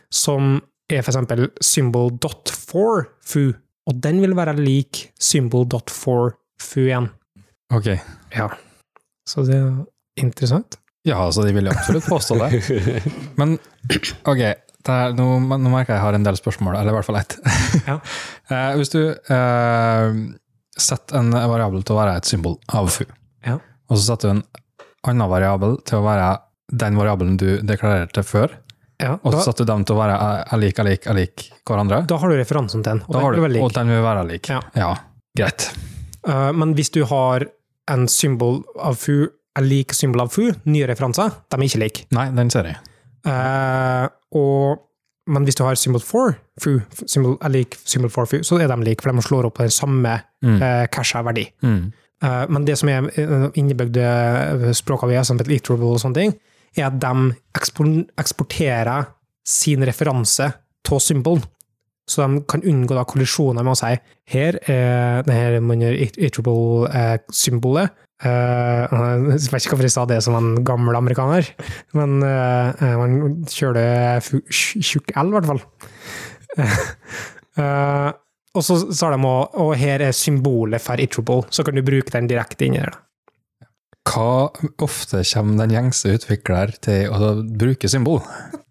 [0.10, 1.18] som er f.eks.
[1.62, 3.54] symbol dot for fu,
[3.86, 7.10] og den vil være lik symbol dot for fu igjen.
[7.74, 7.88] Ok.
[8.34, 8.50] Ja.
[9.30, 9.86] Så det er
[10.18, 10.80] interessant.
[11.08, 12.50] Ja, altså, de vil jo absolutt påstå det.
[13.40, 13.56] Men
[14.28, 14.42] ok,
[14.86, 17.20] det her, nå, nå merker jeg jeg har en del spørsmål, eller i hvert fall
[17.22, 17.40] ett.
[17.88, 18.00] Ja.
[18.50, 20.16] Eh, hvis du eh,
[20.82, 23.04] setter en variabel til å være et symbol av fu,
[23.46, 23.60] Ja.
[23.62, 24.42] og så setter du en
[25.06, 26.32] annen variabel til å være
[26.82, 28.56] den variabelen du deklarerte før,
[29.00, 31.46] Ja, og så setter du dem til å være alik, alik, alik lik, er lik
[31.70, 34.50] hverandre, da har du referansen til den, og den du, og den vil være lik.
[34.50, 34.64] Ja.
[34.76, 34.90] ja
[35.38, 35.70] greit.
[36.28, 37.46] Uh, men hvis du har
[37.90, 42.06] en symbol av fu er lik symbol av fu, nye referanser, de er ikke like.
[42.16, 42.82] Nei, den ser jeg.
[43.28, 44.80] Uh, og,
[45.28, 48.68] men hvis du har symbol for fu, symbol er lik symbol for fu, så er
[48.72, 50.62] de like, for de slår opp på den samme Mm.
[50.62, 51.44] uh, casha verdi.
[51.62, 51.92] Mm.
[52.24, 53.10] Uh, men det som er
[53.60, 56.34] innebygde språk av ES, som et literable og sånne ting,
[56.78, 59.10] er at de ekspor- eksporterer
[59.46, 60.48] sin referanse
[60.88, 61.42] til symbol.
[62.10, 63.92] Så de kan unngå da kollisjoner med å si
[64.32, 65.60] her er det her
[66.18, 67.90] iterable-symbolet.
[68.20, 71.48] Uh, jeg vet ikke hvorfor jeg sa det som en gammel amerikaner,
[71.96, 74.20] men uh, man kjører
[74.52, 75.62] tjukk L, i hvert fall.
[77.60, 78.10] Uh,
[78.58, 82.12] og så sa de òg og her er symbolet for Itropol, så kan du bruke
[82.16, 82.96] den direkte inni der.
[82.96, 83.09] da.
[84.10, 84.50] Hva
[84.82, 88.22] ofte kommer den gjengse utvikler til å bruke symbol?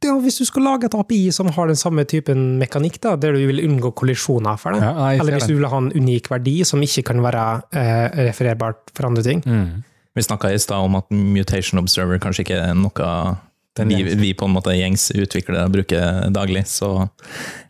[0.04, 3.36] Ja, hvis du skal lage et API som har den samme typen mekanikk, da, der
[3.36, 6.30] du vil unngå kollisjoner for det, Ja, nei, eller hvis du vil ha en unik
[6.32, 9.42] verdi som ikke kan være eh, refererbart for andre ting.
[9.46, 9.84] Mm.
[10.18, 13.12] Vi snakka i stad om at Mutation Observer kanskje ikke er noe
[13.86, 17.06] vi, vi på en måte gjengs utviklere bruker daglig, så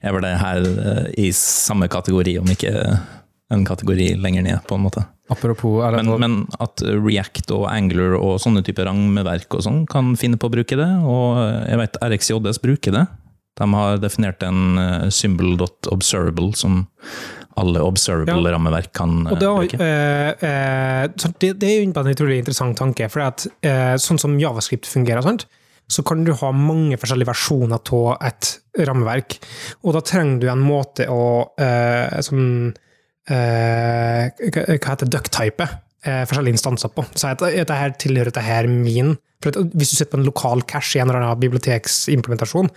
[0.00, 2.72] er vel det her eh, i samme kategori, om ikke
[3.52, 5.04] en kategori lenger ned, på en måte.
[5.28, 10.14] Apropos eller, Men, men at React og Angler og sånne typer rammeverk og sånn kan
[10.16, 13.04] finne på å bruke det, og jeg vet RxJS bruker det.
[13.58, 16.84] De har definert en eh, symbol.observable som
[17.58, 19.80] alle observable-rammeverk kan eh, Og det, bruke.
[19.82, 24.38] eh, eh, det, det er jo en utrolig interessant tanke, for at, eh, sånn som
[24.40, 25.48] Javascript fungerer, sant?
[25.88, 28.50] så kan du ha mange forskjellige versjoner av et
[28.84, 29.38] rammeverk.
[29.88, 31.22] Og da trenger du en måte å
[31.56, 32.84] eh, som, eh,
[33.28, 35.68] hva hva heter ducktype
[36.06, 37.04] eh, forskjellige instanser på.
[37.14, 39.16] Så dette her tilhører dette her min.
[39.38, 42.70] For hvis du sitter på en lokal cache i en eller annen biblioteksimplementasjon,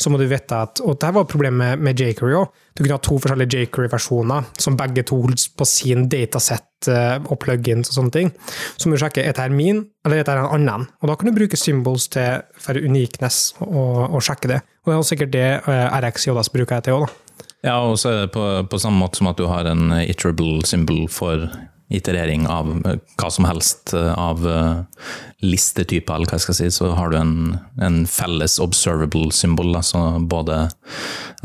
[0.00, 2.54] så må du vite at Og dette var problemet med jQuery òg.
[2.72, 7.36] Du kunne ha to forskjellige jQuery-versjoner som begge to holdt på sin datasett eh, og
[7.44, 8.32] plugins og sånne ting.
[8.76, 10.88] Så må du sjekke er dette her min, eller er dette en annen.
[11.02, 14.62] Og da kan du bruke symbols til, for uniqueness og, og sjekke det.
[14.86, 17.25] Og det er sikkert det eh, RxJS bruker jeg til òg, da.
[17.64, 20.66] Ja, og så er det på, på samme måte som at du har en iterable
[20.68, 21.48] symbol for
[21.88, 25.06] iterering av eh, hva som helst eh, av eh,
[25.44, 27.36] listetyper, eller hva jeg skal si, så har du en,
[27.82, 30.66] en felles observable symbol, altså både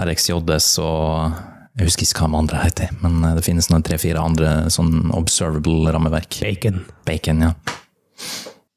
[0.02, 1.38] RxJS og
[1.80, 5.94] jeg husker ikke hva de andre heter, men det finnes noen tre-fire andre sånn observable
[5.94, 6.42] rammeverk.
[6.44, 6.82] Bacon.
[7.08, 7.54] Bacon, ja.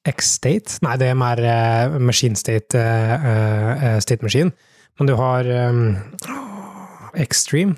[0.06, 0.78] X-state?
[0.84, 4.52] Nei, det er mer uh, machine state, uh, uh, state machine.
[5.00, 5.96] Men du har um,
[7.20, 7.76] Extreme,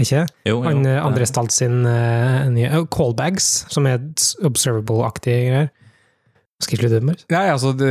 [0.00, 0.26] ikke?
[0.46, 0.60] Jo, jo.
[0.66, 4.02] Han uh, André Stalt sin uh, nye uh, Callbags, som er
[4.46, 5.74] observable-aktige greier.
[6.62, 7.26] Skal ikke slutte med det?
[7.34, 7.90] Nei, altså, det,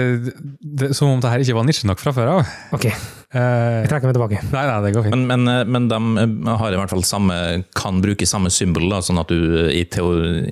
[0.58, 2.54] det, Som om det her ikke var nisje nok fra før av.
[2.74, 2.88] Ok,
[3.36, 4.40] Eh, jeg trekker meg tilbake.
[4.54, 5.16] nei, nei, det går fint.
[5.16, 7.36] Men, men, eh, men de har i hvert fall samme,
[7.76, 10.46] kan bruke samme symbol, da, sånn at du i teori,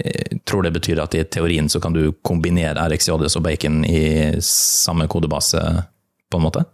[0.44, 4.04] tror det betyr at i teorien så kan du kombinere RxJS og bacon i
[4.44, 5.64] samme kodebase,
[6.28, 6.66] på en måte?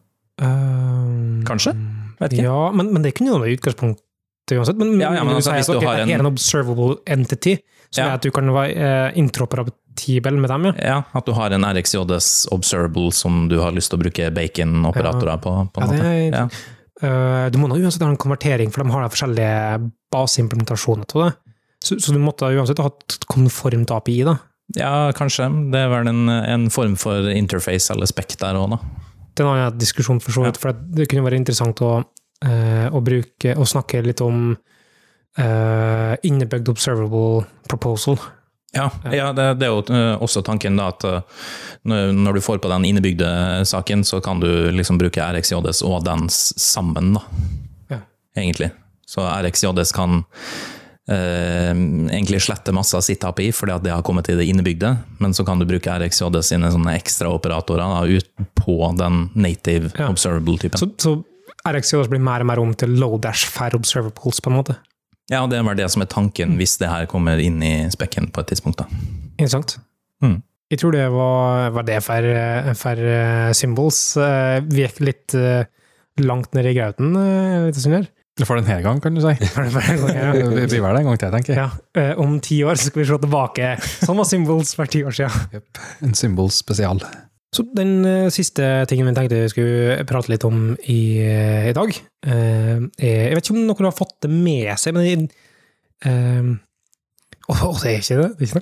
[0.41, 1.75] Um, Kanskje?
[2.35, 4.03] Ja, men, men det kunne jo være utgangspunktet
[4.51, 4.77] uansett.
[4.77, 7.57] Men, Ja, ja, men altså, hvis du har en- en observable entity,
[7.91, 8.09] som Ja.
[8.09, 10.73] er at du kan være eh, interoperabel med dem, ja.
[10.81, 15.39] Ja, At du har en RxJS observable som du har lyst til å bruke bacon-operatorer
[15.41, 15.71] på.
[15.73, 16.31] på en Ja, måte.
[16.33, 16.49] Ja.
[17.01, 21.29] Uh, du må da uansett ha en konvertering, for de har da forskjellige baseimplementasjoner av
[21.29, 21.35] det.
[21.83, 24.33] Så, så du måtte uansett ha et konformt API, da.
[24.75, 25.47] ja, kanskje.
[25.71, 28.79] Det er vel en, en form for interface eller spekt der òg, da.
[29.39, 31.93] Det er en annen diskusjon, for så vidt, for det kunne være interessant å,
[32.43, 38.19] eh, å bruke og snakke litt om uh, innebygd observable proposal.
[38.75, 41.05] Ja, ja det, det er jo eh, også tanken da at
[41.87, 43.29] når når du får på den innebygde
[43.65, 47.23] saken, så kan du liksom bruke RxJS og den sammen, da.
[47.95, 48.01] Ja.
[48.35, 48.73] Egentlig.
[49.07, 50.25] Så RxJS kan
[51.09, 54.91] eh, egentlig slette masse av sitt API, fordi at det har kommet i det innebygde,
[55.19, 58.29] men så kan du bruke RxJS sine sånne ekstra operatorer da, ut
[58.59, 60.09] på den native Ja.
[60.11, 60.77] observable-typen.
[60.79, 61.17] Så, så
[61.69, 64.77] RxJS blir mer og mer om til low dash fair observables, på en måte.
[65.29, 68.41] Ja, det vel det som er tanken, hvis det her kommer inn i spekken på
[68.41, 68.79] et tidspunkt.
[68.81, 68.87] da.
[69.37, 69.75] Interessant.
[70.23, 70.39] Mm.
[70.71, 72.25] Jeg tror det var, var det for,
[72.77, 73.99] for eh, symbols.
[74.17, 75.65] Eh, Vi gikk litt eh,
[76.21, 77.13] langt ned i grauten
[77.67, 78.07] litt stund her.
[78.47, 79.33] For denne gang, kan du si.
[79.51, 80.33] For- blir ja.
[80.69, 81.59] Det vel en gang til, tenker jeg.
[81.59, 81.69] Ja,
[81.99, 83.71] eh, om ti år skal vi se tilbake.
[84.03, 85.65] Sånn var Symbols for ti år siden.
[86.05, 87.01] En Symbols spesial.
[87.55, 91.73] Så den eh, siste tingen vi tenkte vi skulle prate litt om i, eh, i
[91.73, 95.29] dag Jeg vet ikke om noen har fått det med seg, men jeg,
[97.49, 98.27] og, og det er ikke det.
[98.37, 98.59] Det er ikke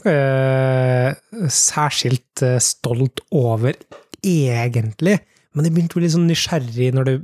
[1.44, 3.76] noe særskilt stolt over,
[4.24, 5.18] egentlig.
[5.58, 7.16] Men jeg begynte å bli sånn nysgjerrig når det,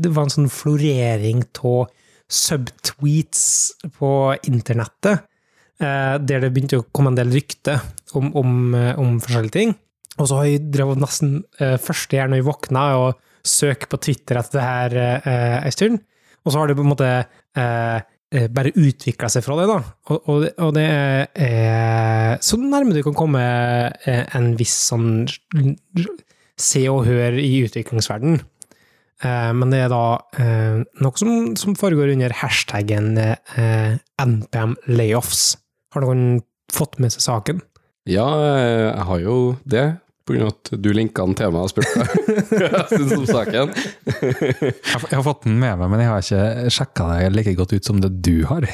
[0.00, 1.90] det var en sånn florering av
[2.30, 3.42] subtweets
[3.98, 4.10] på
[4.48, 5.26] internettet,
[5.82, 7.82] eh, der det begynte å komme en del rykter
[8.16, 9.74] om, om, eh, om forskjellige ting.
[10.20, 14.00] Og så har jeg drevet nesten eh, første gang når jeg våkna, og søkt på
[14.04, 16.00] Twitter etter det her eh, en stund.
[16.44, 18.00] Og så har det på en måte eh,
[18.36, 19.78] eh, bare utvikla seg fra det, da.
[20.10, 20.86] Og, og, det- og det
[21.46, 23.42] er så nærme du kan komme
[24.06, 25.24] eh, en viss sånn
[26.62, 28.40] se og hør i utviklingsverden.
[29.20, 30.04] Eh, men det er da
[30.40, 35.58] eh, noe som, som foregår under hashtaggen eh, NPM layoffs.
[35.94, 36.40] Har noen
[36.72, 37.64] fått med seg saken?
[38.08, 39.34] Ja, jeg har jo
[39.68, 39.84] det,
[40.24, 42.06] på grunn av at du linka den til meg og spurte
[42.54, 43.74] hva jeg syns om saken.
[43.74, 47.90] Jeg har, fått den med meg, men jeg har ikke sjekka det like godt ut
[47.90, 48.66] som det du har.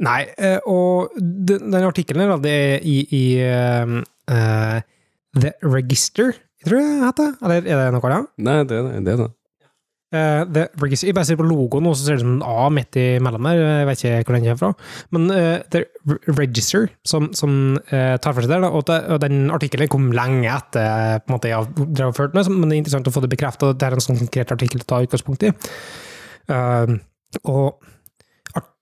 [0.00, 0.20] Nei,
[0.68, 4.76] og den, den artikkelen er i, i eh,
[5.40, 8.32] The Register, jeg tror det heter, eller er det noe annet?
[8.44, 9.18] Nei, det er det.
[9.20, 9.30] det.
[10.10, 12.96] Uh, The jeg bare ser på logoen, og så ser det som en A midt
[12.98, 14.70] imellom der, jeg vet ikke hvor den kommer fra.
[15.14, 17.52] Men uh, det er Register, som, som
[17.92, 21.30] uh, tar for seg det, og, det, og den artikkelen kom lenge etter eh, på
[21.30, 21.62] en måte jeg
[22.02, 24.18] har ført med, men det er interessant å få det bekreftet, det er en sånn
[24.18, 25.52] konkret artikkel å ta utgangspunkt i.
[26.50, 26.96] Eh,
[27.44, 27.90] og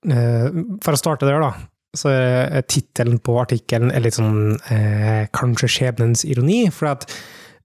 [0.09, 0.47] eh,
[0.81, 1.53] for å starte der, da,
[1.93, 7.05] så er tittelen på artikkelen er litt sånn eh, kanskje skjebnens ironi, for at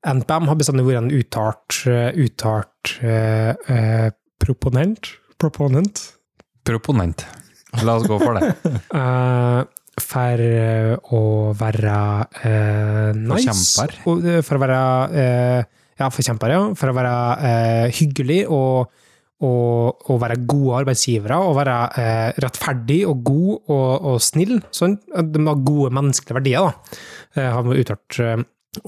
[0.05, 4.11] NPM har bestandig vært en uttalt, eh, uttalt uh, uh,
[4.43, 6.11] proponent, proponent
[6.65, 7.27] Proponent.
[7.85, 8.47] La oss gå for det.
[8.97, 9.65] uh,
[10.01, 10.43] for
[11.13, 11.21] å
[11.61, 11.97] være
[13.19, 13.53] nice.
[13.77, 13.97] Forkjemper.
[14.09, 14.79] Og, for å være
[16.01, 16.63] Ja, forkjemper, ja.
[16.81, 18.89] For å være hyggelig og,
[19.45, 21.37] og, og være gode arbeidsgivere.
[21.37, 21.77] Og være
[22.43, 24.57] rettferdig og god og, og snill.
[24.73, 24.97] Sånn.
[25.05, 28.23] De har gode menneskelige verdier, da, har vi uttalt.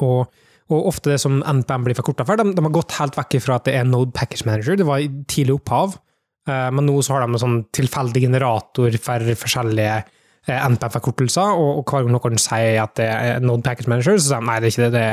[0.00, 3.38] Og, og ofte det som NPM blir forkorta for, de, de har gått helt vekk
[3.44, 4.76] fra at det er Node Package Manager.
[4.80, 5.94] Det var i tidlig opphav.
[6.48, 11.70] Eh, Men nå så har de en sånn tilfeldig generator for forskjellige eh, NPM-forkortelser, og,
[11.80, 14.58] og hver gang noen sier at det er Node Package Manager, så sier de nei,
[14.62, 15.04] det er ikke det.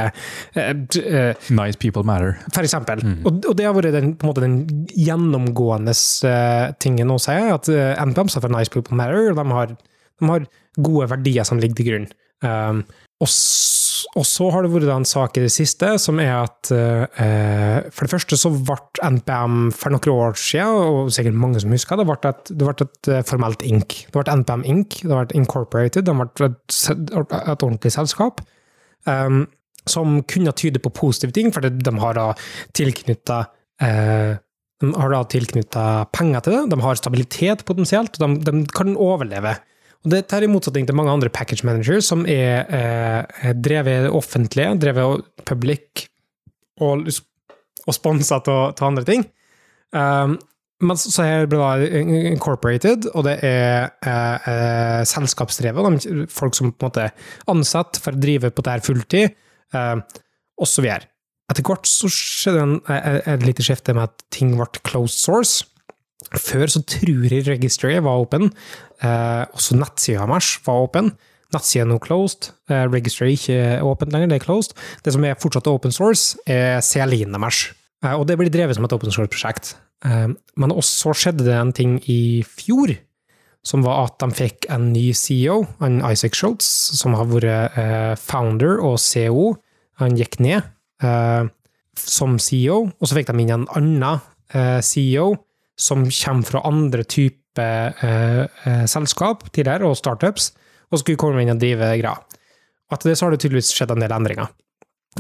[0.58, 2.36] det er, eh, Nice people matter.
[2.54, 3.06] for eksempel.
[3.22, 4.60] Og, og det har vært den, på en måte den
[4.94, 5.94] gjennomgående
[6.30, 9.78] eh, tingen å si, at uh, NPM står for Nice People Matter, og de har,
[9.78, 10.50] de har
[10.82, 12.12] gode verdier som ligger til grunn.
[12.44, 12.84] Um,
[13.22, 18.06] og så har det vært en sak i det siste, som er at eh, For
[18.06, 22.08] det første så ble NPM for noen år siden, og sikkert mange som husker det,
[22.10, 24.00] ble et, det ble et eh, formelt INK.
[24.10, 28.44] Det ble NPM INK, Det ble Incorporated, det ble et, et ordentlig selskap.
[29.08, 29.46] Um,
[29.90, 32.30] som kunne tyde på positive ting, for de har da
[32.76, 33.44] tilknytta
[33.84, 34.40] eh,
[34.84, 38.98] de har da tilknytta penger til det, de har stabilitet potensielt, og de, de kan
[39.00, 39.56] overleve.
[40.04, 44.74] Og Dette er i motsetning til mange andre package managers som er eh, drevet offentlige,
[44.82, 46.08] drevet public
[46.84, 47.08] og,
[47.88, 49.24] og sponsa til, andre ting.
[49.96, 50.36] Um,
[50.84, 51.78] men så er da
[52.34, 56.28] incorporated, og det er eh, eh, selskapsdrevet.
[56.34, 59.38] Folk som på en måte er ansatt for å drive på det her fulltid,
[59.78, 60.22] eh,
[60.60, 61.08] videre.
[61.52, 65.64] Etter hvert så skjedde en, eh, et lite skifte med at ting ble closed source.
[66.32, 68.50] Før så tror jeg Registry var åpen,
[69.04, 71.14] eh, også nettsida deres var åpen.
[71.54, 74.74] Nettsida er nå closed, eh, Registry er ikke åpent lenger, det er closed.
[75.04, 77.74] Det som er fortsatt open source, er CLI-en deres.
[78.04, 79.76] Eh, og det blir drevet som et open source-prosjekt.
[80.06, 82.98] Eh, men også skjedde det en ting i fjor,
[83.64, 86.66] som var at de fikk en ny CEO, en Isaac Schultz,
[86.98, 89.54] som har vært eh, founder og CEO.
[90.02, 90.64] Han gikk ned
[91.04, 91.48] eh,
[91.96, 94.20] som CEO, og så fikk de inn en annen
[94.54, 95.36] eh, CEO
[95.80, 100.52] som kommer fra andre typer eh, eh, selskap tidligere, og startups,
[100.92, 102.18] og skulle komme inn og drive greia.
[102.94, 104.52] Etter det så har det tydeligvis skjedd en del endringer.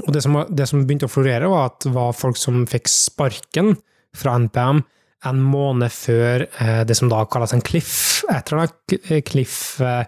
[0.03, 3.75] Og det som, det som begynte å florere, var at var folk som fikk sparken
[4.17, 4.81] fra NPM
[5.29, 8.23] en måned før eh, det som da kalles en cliff.
[8.31, 10.05] Et eller annet cliff eh,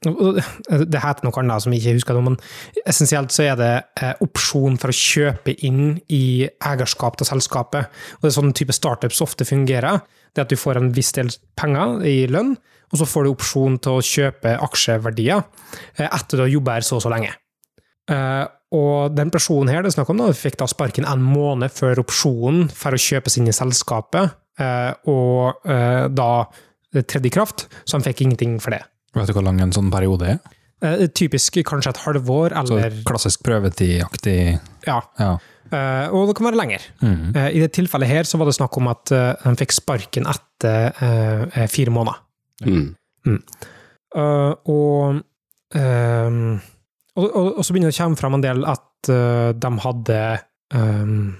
[0.00, 2.38] Det heter noe annet som jeg ikke husker men
[2.88, 7.90] essensielt så er det eh, opsjon for å kjøpe inn i eierskap til selskapet.
[8.18, 10.02] Og det er sånn type startups ofte fungerer.
[10.34, 12.54] Det at du får en viss del penger i lønn,
[12.90, 15.42] og så får du opsjon til å kjøpe aksjeverdier
[15.96, 17.34] eh, etter du har jobba her så og så lenge.
[18.10, 18.46] Eh,
[18.76, 22.02] og den personen her det er snakk om, da, fikk da sparken en måned før
[22.04, 26.30] opsjonen for å kjøpe seg inn i selskapet, eh, og eh, da
[26.94, 28.82] det tredde i kraft, så han fikk ingenting for det.
[29.14, 30.40] Vet du hvor lang en sånn periode er?
[30.82, 35.00] Eh, typisk kanskje et halvår, Så eller klassisk prøvetid-aktig Ja.
[35.18, 35.36] Ja.
[35.70, 36.86] Eh, og det kan være lenger.
[37.02, 37.36] Mm.
[37.36, 40.26] Eh, I det tilfellet her så var det snakk om at uh, han fikk sparken
[40.26, 42.18] etter eh, fire måneder.
[42.66, 42.88] Mm.
[44.16, 45.20] Eh, og,
[45.78, 46.58] ehm,
[47.18, 50.22] og, og, og så begynner det å komme fram en del at uh, de hadde
[50.76, 51.34] um,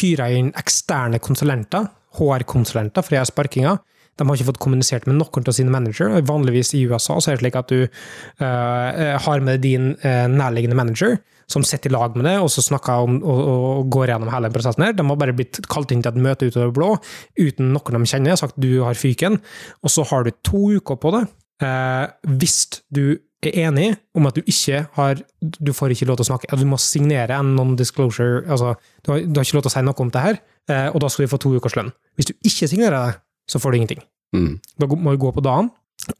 [0.00, 3.74] hyra inn eksterne konsulenter, HR-konsulenter, gjøre sparkinga.
[4.14, 6.12] De har ikke fått kommunisert med noen av sine manager.
[6.28, 10.78] Vanligvis i USA så er det slik at du uh, har med din uh, nærliggende
[10.78, 11.16] manager,
[11.50, 14.52] som sitter i lag med det, og så snakker om og, og går gjennom hele
[14.54, 14.86] prosessen.
[14.86, 14.94] her.
[14.96, 16.92] De har bare blitt kalt inn til et møte ut av det blå,
[17.40, 19.40] uten noen de kjenner, sagt du har fyken,
[19.82, 21.26] og så har du to uker på det.
[21.62, 22.06] Uh,
[22.38, 23.18] hvis du
[23.52, 26.66] er enig om at du ikke har Du får ikke lov til å snakke, du
[26.68, 28.74] må signere en non-disclosure altså
[29.04, 30.36] du har, du har ikke lov til å si noe om det her,
[30.72, 31.90] eh, og da skal du få to ukers lønn.
[32.16, 33.12] Hvis du ikke signerer det,
[33.50, 34.02] så får du ingenting.
[34.34, 34.52] Mm.
[34.80, 35.66] Da må du gå på dagen,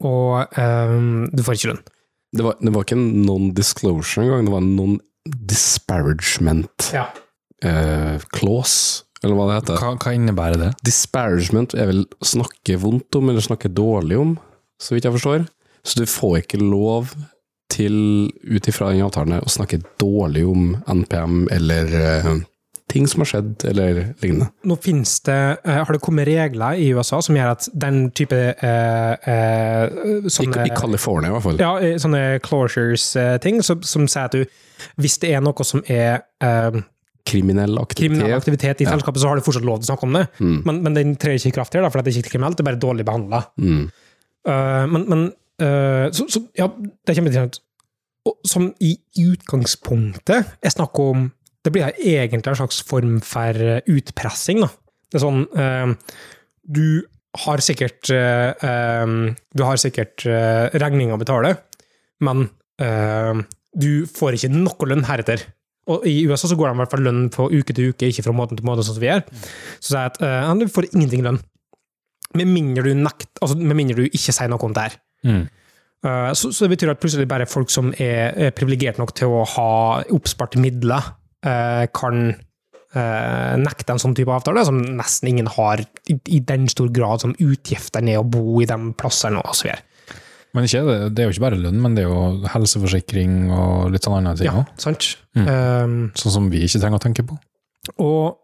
[0.04, 1.82] og um, du får ikke lønn.
[2.34, 7.06] Det, var, det var ikke en non-disclosure engang, det var en non-disparagement Ja.
[7.64, 8.78] uh, clause,
[9.24, 9.76] eller hva det heter.
[9.80, 10.70] Hva, hva innebærer det?
[10.84, 14.34] Disparagement er vel å snakke vondt om, eller snakke dårlig om,
[14.82, 15.38] så vidt jeg forstår.
[15.84, 17.12] Så du får ikke lov
[17.74, 22.28] til, ut ifra den avtalen, å snakke dårlig om NPM eller eh,
[22.92, 24.46] ting som har skjedd, eller lignende.
[24.68, 28.36] Nå finnes det, eh, har det kommet regler i USA som gjør at den type
[28.38, 31.60] eh, eh, I, sånne, I California, i hvert fall.
[31.64, 34.44] ja, eh, sånne closures-ting, som, som sier at du,
[35.00, 36.80] hvis det er noe som er eh,
[37.24, 38.18] Kriminell aktivitet.
[38.20, 38.92] kriminell aktivitet i Ja.
[38.92, 40.26] selskapet, så har du fortsatt lov til å snakke om det.
[40.44, 40.58] Mm.
[40.68, 42.66] Men, men den trer ikke i kraft her, da, for det er ikke kriminelt, det
[42.66, 43.40] er bare dårlig behandla.
[43.56, 43.86] Mm.
[44.92, 45.22] men men
[45.62, 47.60] eh, så, så ja, det er kjempeinteressant.
[48.48, 51.26] Som i utgangspunktet er snakk om
[51.64, 54.70] Det blir egentlig en slags form for eh, utpressing, da.
[55.12, 56.16] Det er sånn eh,
[56.64, 57.04] Du
[57.44, 59.12] har sikkert eh,
[59.52, 61.56] Du har sikkert uh, regninga å betale,
[62.24, 62.48] men
[63.74, 65.44] du får ikke noe lønn heretter.
[65.90, 68.24] Og I USA så går de i hvert fall lønn på uke til uke, ikke
[68.24, 69.24] fra måned til måned, sånn som vi gjør.
[69.78, 71.40] Så sier jeg at eh, du får ingenting lønn.
[72.34, 74.96] Med mindre du, nekt, altså, med mindre du ikke sier noe om det her.
[75.24, 75.44] Mm.
[76.04, 79.44] Eh, Så, så det betyr at plutselig bare folk som er, privilegerte nok til å
[79.56, 79.68] ha
[80.12, 81.00] oppsparte midler,
[81.46, 82.34] eh, kan
[82.94, 85.80] eh, nekte en sånn type avtale, som nesten ingen har
[86.12, 89.82] i, den stor grad som utgifter ned å bo i de plassene og så videre.
[90.54, 94.04] Men ikke, det, er jo ikke bare lønn, men det er jo helseforsikring og litt
[94.06, 95.08] sånn andre ting Ja, sant?
[95.34, 95.48] Mm.
[95.50, 97.34] Um, Sånn som vi ikke trenger å tenke på.
[97.98, 98.38] Og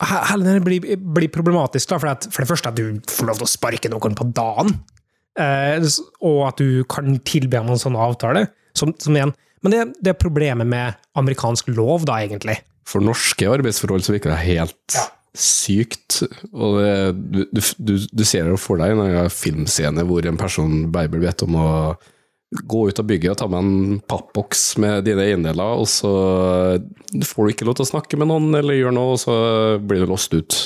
[0.00, 3.28] he- hele det blir, blir problematisk, da, for, at, for det første at du får
[3.28, 4.72] lov til å sparke noen på dagen,
[5.40, 8.46] og at du kan tilbe ham en sånn avtale.
[8.76, 12.58] Som, som igjen, men det, det er problemet med amerikansk lov, da, egentlig.
[12.88, 15.04] For norske arbeidsforhold så virker det helt Ja.
[15.38, 16.22] sykt.
[16.52, 16.94] Og det,
[17.32, 21.56] du, du, du, ser det for deg en filmscene hvor en person bare vet om
[21.60, 21.68] å
[22.68, 26.10] gå ut av bygget og ta med en pappboks med dine eiendeler, og så
[27.24, 29.36] får du ikke lov til å snakke med noen eller gjøre noe, og så
[29.80, 30.58] blir du låst ut.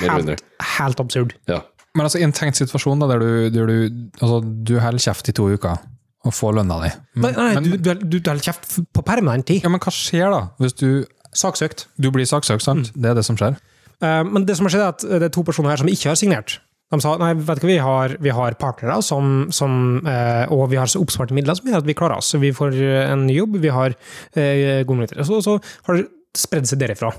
[0.00, 0.40] Helt,
[0.76, 1.34] helt absurd.
[1.50, 1.60] Ja.
[1.96, 5.30] Men altså, i en tenkt situasjon da, der du, der du, altså, du holder kjeft
[5.32, 5.80] i to uker
[6.26, 6.90] og får lønna di.
[7.22, 9.62] Nei, nei, men, du, du, du, holder kjeft på permanent tid.
[9.62, 10.88] ja, men hva skjer da, hvis du,
[11.36, 11.86] Saksøkt.
[12.00, 12.90] du blir saksøkt, sant?
[12.96, 13.58] Det er det som skjer.
[14.00, 16.10] Uh, Men det som har skjedd, er at det er to personer her som ikke
[16.10, 16.58] har signert.
[16.92, 19.72] De sa nei, vet du hva, vi har, vi har partnere som, som,
[20.06, 22.34] uh, og vi har så oppsparte midler som gjør at vi klarer oss.
[22.40, 25.24] Vi får eh, en ny jobb, vi har uh, gode muligheter.
[25.26, 26.06] Så, så har det
[26.38, 27.12] spredd seg derifra.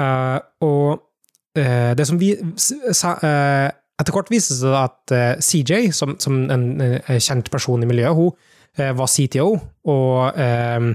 [0.00, 2.32] Eh, og eh, det som vi
[2.62, 3.68] sa, eh,
[4.00, 7.88] Etter hvert viste det seg at eh, CJ, som, som en eh, kjent person i
[7.90, 8.30] miljøet, hun
[8.80, 9.50] eh, var CTO
[9.92, 10.86] og eh,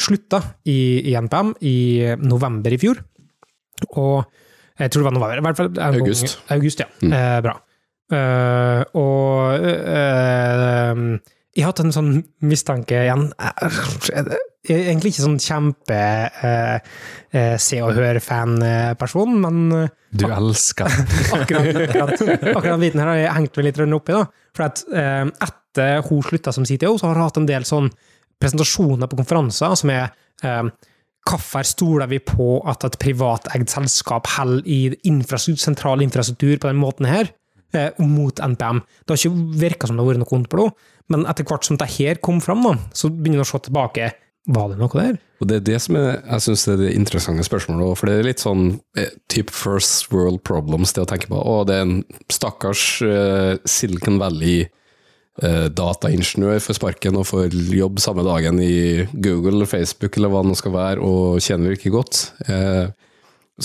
[0.00, 0.78] slutta i,
[1.10, 1.76] i NPM i
[2.24, 2.98] november i fjor.
[3.94, 4.24] Og
[4.80, 5.38] jeg tror det var november.
[5.38, 6.24] I hvert fall August.
[6.48, 6.80] gang- August.
[6.82, 6.88] Ja.
[7.04, 7.12] Mm.
[7.20, 7.54] Eh, bra.
[8.14, 10.98] Uh, og eh,
[11.56, 12.10] jeg har hatt en sånn
[12.44, 13.30] mistanke igjen
[14.70, 16.94] egentlig ikke sånn kjempe eh,
[17.34, 20.88] eh, Se og Hør-fan-person, men eh, Du elsker
[21.36, 24.16] akkurat, akkurat, akkurat den biten her har jeg hengt meg litt oppi.
[24.16, 24.24] da.
[24.56, 27.90] For at eh, etter hun slutta som CTO, så har hun hatt en del sånn
[28.40, 30.10] presentasjoner på konferanser som er
[30.42, 30.66] eh,
[31.24, 36.76] Hvorfor stoler vi på at et privateid selskap holder i infrastruktur, sentral infrastruktur på den
[36.76, 37.30] måten her,
[37.96, 38.82] mot NPM?
[38.84, 40.66] Det har ikke virka som det har vært noe vondt det,
[41.14, 44.10] men etter hvert som det her kom fram, da, så begynner vi å se tilbake.
[44.44, 45.16] Var det noe der?
[45.40, 48.26] Og det er det som er, jeg synes er det interessante spørsmålet, for det er
[48.26, 51.38] litt sånn eh, type first world problems det å tenke på.
[51.40, 51.98] Å, det er en
[52.32, 54.66] stakkars uh, Silicon Valley
[55.40, 60.44] uh, dataingeniør får sparken og får jobb samme dagen i Google eller Facebook eller hva
[60.44, 62.22] det nå skal være, og tjener virkelig godt.
[62.48, 62.92] Uh,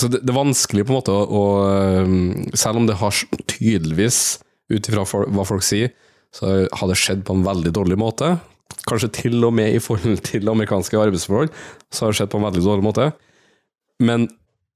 [0.00, 4.38] så det, det er vanskelig på en måte å, å Selv om det har tydeligvis,
[4.70, 5.92] ut ifra hva folk sier,
[6.32, 8.36] så har det skjedd på en veldig dårlig måte.
[8.90, 11.52] Kanskje til og med i forhold til amerikanske arbeidsforhold,
[11.90, 13.10] så har det skjedd på en veldig dårlig måte.
[14.02, 14.28] Men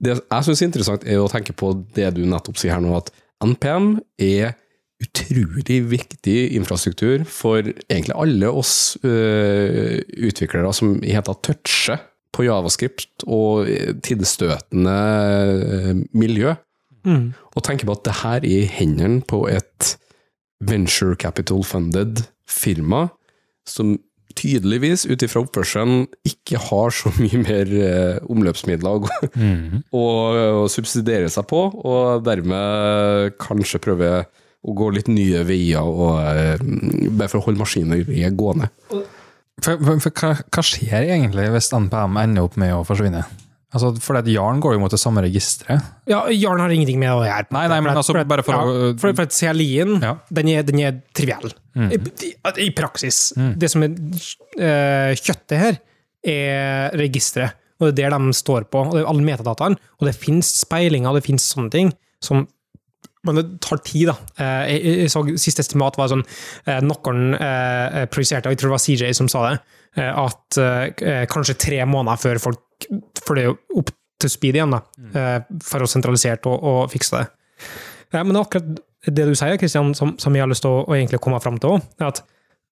[0.05, 2.95] det jeg syns er interessant, er å tenke på det du nettopp sier her nå,
[2.99, 3.11] at
[3.45, 4.55] NPM er
[5.03, 12.05] utrolig viktig infrastruktur for egentlig alle oss øh, utviklere som i hele tatt toucher
[12.35, 13.69] på javascript og
[14.07, 16.55] tilstøtende øh, miljø.
[17.05, 17.35] Mm.
[17.55, 19.95] Og tenke på at det her er i hendene på et
[20.65, 23.09] venture capital-funded firma
[23.69, 23.97] som
[24.35, 29.05] tydeligvis, ut ifra oppførselen, ikke har så mye mer eh, omløpsmidler
[29.37, 29.85] Mhm.
[30.01, 30.05] å,
[30.65, 34.11] å subsidiere seg på, og dermed kanskje prøve
[34.65, 36.59] å gå litt nye veier, og, eh,
[37.15, 38.71] bare for å holde maskineriet gående.
[39.63, 43.23] For, for, for hva, hva skjer egentlig hvis NPM ender opp med å forsvinne?
[43.75, 45.83] Altså, for at Jarn går jo mot det samme registeret.
[46.07, 47.49] Ja, Jarn har ingenting med å gjøre.
[47.57, 50.13] Nei, nei, men altså, bare for å- For, for CLI-en, Ja.
[50.31, 51.51] den, den er triviell.
[51.75, 52.33] I, i,
[52.69, 53.33] I praksis.
[53.35, 55.79] Det som er uh, kjøttet her,
[56.25, 57.59] er registeret.
[57.83, 58.85] Og det er der de står på.
[58.87, 59.77] Og det er alle metadataene.
[59.99, 61.91] Og det finnes speilinger, det finnes sånne ting
[62.23, 62.47] som
[63.25, 64.15] men det tar tid, da.
[64.37, 66.21] Eh, Jeg, jeg så Siste estimat var sånn
[66.69, 69.55] eh, Noen eh, projiserte, og jeg tror det var CJ som sa det,
[70.05, 72.61] at eh, kanskje tre måneder før folk
[73.25, 74.81] For det er jo opp til speed igjen, da,
[75.19, 77.25] eh, for å sentralisere og, og fikse det.
[78.15, 81.21] Ja, men akkurat det du sier, Kristian, som, som jeg har lyst til å, egentlig
[81.25, 82.23] komme fram til òg, er at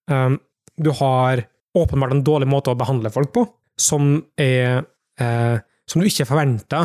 [0.09, 0.39] um,
[0.81, 1.43] du har
[1.77, 3.45] åpenbart en dårlig måte å behandle folk på,
[3.79, 4.83] som er
[5.19, 6.77] eh, Som du ikke forventa,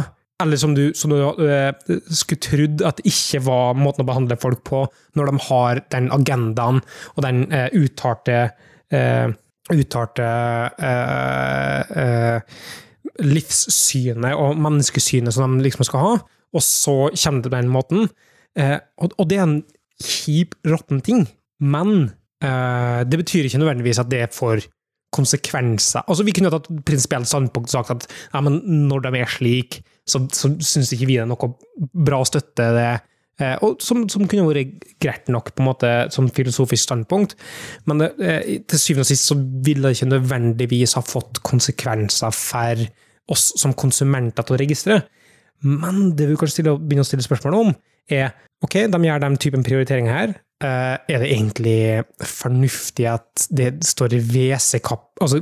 [0.43, 1.71] eller som du, som du eh,
[2.11, 4.81] skulle trodd at ikke var måten å behandle folk på,
[5.15, 6.81] når de har den agendaen
[7.15, 8.41] og den eh, uttalte
[8.91, 9.29] eh,
[9.69, 10.27] Uttalte
[10.81, 12.61] eh, eh,
[13.23, 16.15] livssynet og menneskesynet som de liksom skal ha,
[16.55, 18.09] og så kommer det på den måten.
[18.59, 19.61] Eh, og, det er en
[20.03, 21.27] kjip, råtten ting,
[21.61, 22.11] men
[22.45, 24.65] eh, det betyr ikke nødvendigvis at det får
[25.15, 26.05] konsekvenser.
[26.07, 29.81] Altså, vi kunne tatt prinsipielt standpunkt og sagt at ja, men når de er slik,
[30.09, 31.53] så, så syns ikke vi det er noe
[31.93, 32.91] bra å støtte det.
[33.39, 37.37] Eh, og som, som kunne vært greit nok på en måte som filosofisk standpunkt,
[37.87, 42.35] men det, eh, til syvende og sist så ville det ikke nødvendigvis ha fått konsekvenser
[42.35, 42.83] for
[43.33, 44.99] oss som konsumenter til å registre.
[45.67, 47.73] Men det vi kanskje stille, begynner å stille spørsmål om,
[48.09, 48.31] er
[48.65, 50.37] ok, de gjør den typen prioriteringer her.
[50.67, 55.39] eh, er det egentlig fornuftig at det står VC-kap, altså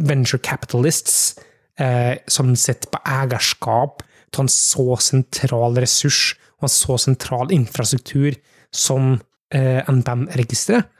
[0.00, 1.36] venture capitalists,
[1.78, 8.34] eh, som sitter på eierskap til en så sentral ressurs og en så sentral infrastruktur
[8.74, 9.20] som
[9.54, 10.92] eh, NPM-registeret?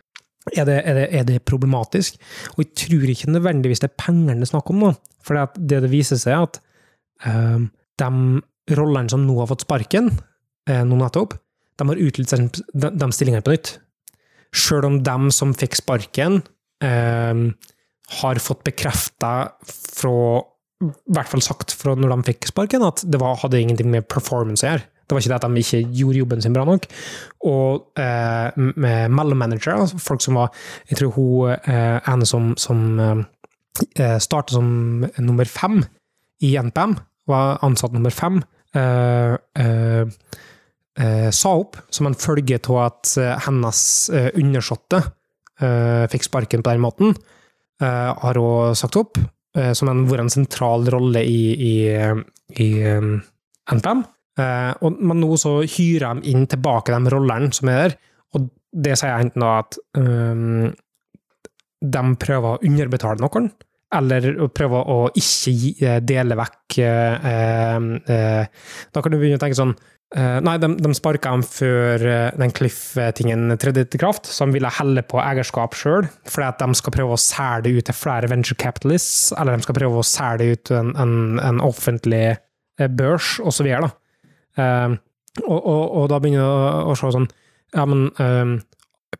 [0.54, 2.20] Er er, er det problematisk?
[2.54, 4.92] Og jeg tror ikke nødvendigvis det er pengene det er snakk om nå.
[5.26, 6.60] For det, det, viser seg, at
[7.26, 7.66] uh,
[7.98, 10.12] de rollene som nå har fått sparken,
[10.70, 11.36] uh, nå nettopp,
[11.76, 13.74] de har utlyst de, de stillingene på nytt.
[14.56, 16.40] Sjøl om de som fikk sparken,
[16.84, 17.46] uh,
[18.20, 19.32] har fått bekrefta
[19.66, 20.18] fra
[20.84, 24.08] i hvert fall sagt fra når de fikk sparken, at det var, hadde ingenting med
[24.12, 24.84] performance å gjøre.
[25.06, 26.86] Det var ikke det at de ikke gjorde jobben sin bra nok.
[27.46, 30.50] Og eh, med mellommanagere, altså folk som var
[30.90, 33.22] Jeg tror hun eh, ene som, som eh,
[34.22, 35.80] starta som nummer fem
[36.44, 36.96] i NPM,
[37.26, 38.40] var ansatt nummer fem,
[38.76, 40.06] eh, eh,
[40.98, 45.02] eh, sa opp som en følge av at eh, hennes eh, undersåtte
[45.60, 47.16] eh, fikk sparken på den måten.
[47.82, 49.18] eh, har hun sagt opp,
[49.56, 51.74] eh, som en, vært en sentral rolle i, i,
[52.62, 53.10] i eh,
[53.72, 54.04] NPM.
[54.38, 57.98] Eh, og, men nå så hyrer de inn tilbake de rollene som er der,
[58.36, 60.74] og det sier enten da at eh,
[61.86, 63.50] de prøver å underbetale noen,
[63.94, 67.28] eller prøve å ikke eh, dele vekk eh,
[68.10, 69.76] eh, Da kan du begynne å tenke sånn
[70.16, 71.98] Nei, de, de sparka dem før
[72.38, 76.78] den Cliff-tingen tredde til kraft, så de ville helle på eierskap sjøl, fordi at de
[76.78, 80.06] skal prøve å selge det ut til flere venture capitalists, eller de skal prøve å
[80.06, 82.22] selge det ut til en, en, en offentlig
[82.94, 83.90] børs, og så videre.
[83.90, 84.94] da.
[85.42, 87.26] Og, og, og da begynner du å, å se sånn
[87.74, 88.06] Ja, men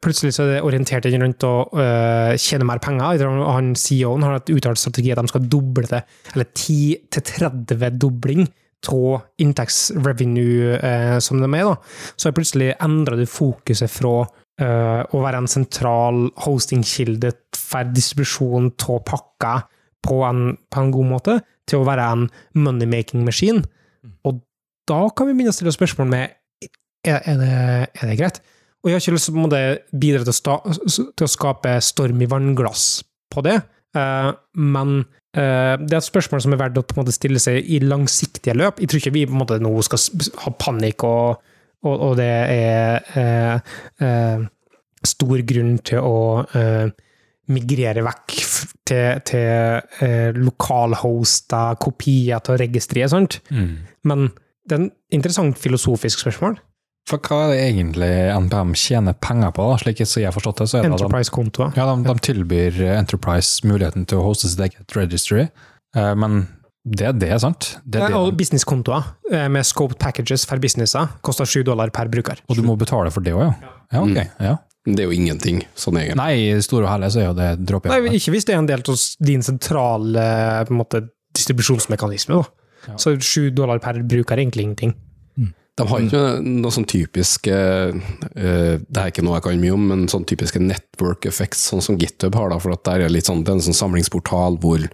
[0.03, 3.25] plutselig så er det orientert inn rundt å øh, tjene mer penger.
[3.27, 6.03] Han CEO-en har et uttalt strategi at de skal doble det,
[6.35, 8.47] eller 10-30 dobling
[8.87, 11.67] av inntektsrevenue øh, som de er.
[11.67, 11.77] da.
[12.17, 19.03] Så plutselig endrer du fokuset fra øh, å være en sentral hostingkilde for distribusjon av
[19.09, 19.67] pakker
[20.07, 23.65] på en, på en god måte, til å være en money-making-maskin.
[24.29, 24.43] Og
[24.87, 26.37] da kan vi begynne å stille spørsmål med
[27.07, 27.57] er, er, det,
[27.95, 28.39] er det greit?
[28.87, 29.61] Og jeg har ikke lyst til å
[29.99, 30.55] bidra til å, sta,
[31.18, 32.84] til å skape storm i vannglass
[33.34, 33.57] på det,
[33.99, 34.28] uh,
[34.62, 37.66] men uh, det er et spørsmål som er verdt å på en måte stille seg
[37.66, 38.78] i langsiktige løp.
[38.78, 41.43] Jeg tror ikke vi på en måte nå skal ha panikk, og,
[41.82, 43.59] og, og det er
[43.99, 44.47] uh,
[45.03, 46.14] stor grunn til å
[47.51, 48.32] migrere vekk
[48.87, 53.39] til, til lokalhosta kopier til registeret, sant?
[53.51, 53.68] Mm.
[54.11, 54.24] Men
[54.66, 56.57] det er en interessant filosofisk spørsmål.
[57.07, 59.79] For hva er det egentlig NPM tjener penger på, da?
[59.79, 60.67] slik jeg har forstått det?
[60.73, 61.77] så er det Enterprise-kontoer.
[61.79, 65.47] ja, de, de tilbyr Enterprise muligheten til å hoste sitt eget registry,
[65.97, 66.49] eh, men
[66.87, 67.77] det er det, sant?
[67.87, 68.37] Det er Ja, og det.
[68.43, 72.43] businesskontoer eh, med scoped packages for businesser koster 7 dollar per bruker.
[72.51, 73.73] Og du må betale for det òg, ja?
[73.95, 74.21] Ja, ok.
[74.43, 74.57] Ja.
[74.87, 76.19] Det er jo ingenting, sånn egentlig.
[76.19, 78.61] Nei, i store og hele så er jo det dråpe Nei, ikke hvis det er
[78.63, 79.01] en del av
[79.31, 80.27] din sentrale
[80.71, 81.05] måte,
[81.35, 82.39] distribusjonsmekanisme.
[82.39, 82.71] Da.
[82.93, 82.99] Ja.
[83.03, 84.95] Så 7 dollar per bruker er egentlig ingenting.
[85.77, 89.87] De har ikke noe sånn typiske uh, Det er ikke noe jeg kan mye om,
[89.91, 92.51] men sånn typiske network effects, sånn som GitHub har.
[92.53, 94.87] da, for at der er litt sånn, Det er en sånn samlingsportal hvor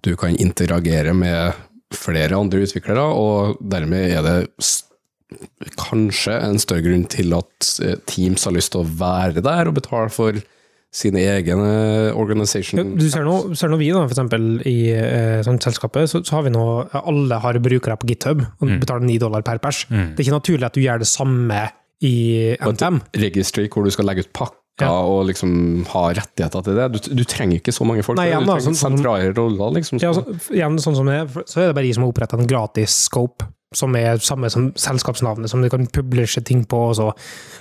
[0.00, 1.58] du kan interagere med
[1.94, 4.36] flere andre utviklere, og dermed er det
[5.78, 9.76] kanskje en større grunn til at eh, Teams har lyst til å være der og
[9.78, 10.38] betale for
[10.90, 11.56] sine egne
[12.10, 16.20] Ja, du ser nå, ser nå vi, da, for eksempel i eh, sånn selskapet, så,
[16.26, 16.64] så har vi nå
[16.98, 19.84] Alle har brukere på GitHub og betaler 9 dollar per pers.
[19.90, 20.16] Mm.
[20.16, 21.60] Det er ikke naturlig at du gjør det samme
[22.02, 22.98] i NTM.
[23.22, 24.88] registry hvor du skal legge ut pakker Ja.
[25.04, 26.86] og liksom ha rettigheter til det.
[26.96, 28.16] Du, du trenger ikke så mange folk.
[28.16, 30.00] Nei, igjen du trenger sånn- sånn- sentrale roller, liksom.
[30.00, 30.24] Ja, så,
[30.56, 32.94] igjen, sånn som det, er, så er det bare de som har opprettet en gratis
[33.06, 37.06] scope, som er samme som selskapsnavnet, som du kan publishe ting på, og så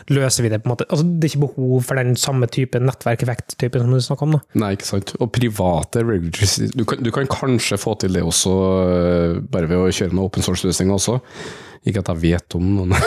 [0.10, 0.88] løser vi det på en måte.
[0.90, 4.38] Altså, det er ikke behov for den samme type nettverkeffekt-type som du snakker om.
[4.38, 4.42] da.
[4.64, 5.14] Nei, ikke sant.
[5.22, 8.56] Og private regulators du kan, du kan kanskje få til det også,
[8.90, 11.20] øh, bare ved å kjøre med open source-løsninger også.
[11.88, 12.98] Ikke at jeg vet om noen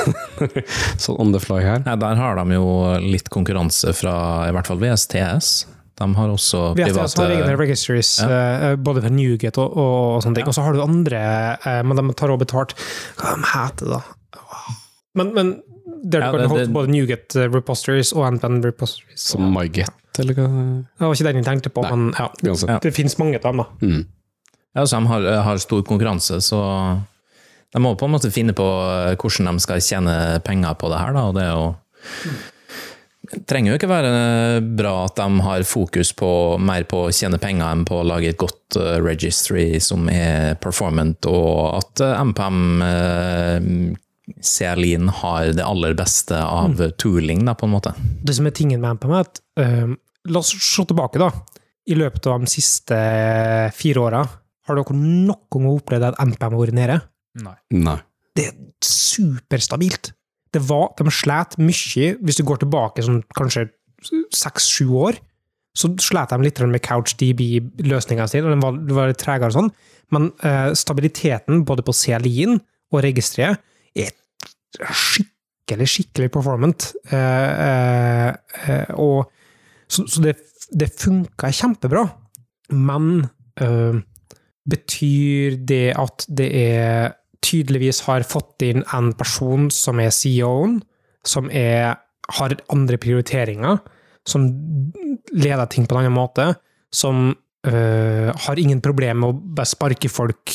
[1.02, 1.82] sånn on the fly her.
[1.82, 2.70] Nei, der har de jo
[3.02, 4.14] litt konkurranse fra
[4.46, 5.56] i hvert fall VSTS.
[6.02, 10.22] De har også VSTS har egne private registries, eh, både for Newgate og, og, og
[10.26, 10.48] sånne ting.
[10.50, 11.22] Og så har du andre,
[11.62, 12.74] eh, men de tar også betalt
[13.20, 14.00] Hva de heter da?
[15.18, 15.52] Men, men
[16.02, 19.20] der du Ja, kan det- det- både Newgate repositories og NPN repositories.
[19.32, 20.46] Som MyGet, eller hva?
[20.98, 21.90] Det var ikke den jeg tenkte på, Nei.
[21.90, 22.28] men ja.
[22.42, 22.78] det, Ja.
[22.82, 23.66] Det finnes mange av dem, da.
[23.82, 24.06] Mm.
[24.74, 26.58] Ja, så de har, har stor konkurranse, så
[27.72, 30.98] de må på en måte finne på eh, hvordan de skal tjene penger på det
[30.98, 31.12] her.
[31.12, 31.76] Da, og det er jo
[32.24, 32.51] det
[33.48, 34.12] trenger jo ikke være
[34.76, 36.30] bra at de har fokus på,
[36.62, 40.58] mer på å tjene penger enn på å lage et godt eh, registry som er
[40.62, 43.68] performant, og at eh, MPM eh,
[44.42, 47.94] Celine har det aller beste av tooling, da, på en måte.
[48.22, 49.94] Det som er tingen med MPM, er at uh,
[50.30, 51.32] La oss se tilbake, da.
[51.90, 52.96] I løpet av de siste
[53.74, 54.20] fire åra,
[54.68, 56.98] har dere noen gang opplevd at MPM har vært nede?
[57.42, 57.56] Nei.
[57.74, 57.96] Nei.
[58.38, 60.12] Det er superstabilt.
[60.52, 63.68] Det var, de slet mye, hvis du går tilbake sånn kanskje
[64.34, 65.18] seks-sju år,
[65.78, 69.70] så slet de litt med CouchDB-løsninga si, den var, var litt tregere og sånn,
[70.12, 72.58] men eh, stabiliteten både på CLI-en
[72.92, 73.62] og registeret
[73.96, 74.12] er
[74.92, 76.90] skikkelig, skikkelig performant.
[77.08, 78.28] Eh, eh,
[78.68, 79.32] eh, og,
[79.88, 80.36] så så det,
[80.68, 82.04] det funka kjempebra,
[82.76, 83.24] men
[83.60, 83.96] eh,
[84.68, 90.80] betyr det at det er tydeligvis har fått inn en person som er CEO-en,
[91.26, 91.96] som er,
[92.38, 93.80] har andre prioriteringer,
[94.28, 94.46] som
[95.34, 96.52] leder ting på en annen måte,
[96.94, 97.32] som
[97.66, 100.54] øh, har ingen problem med å bare sparke folk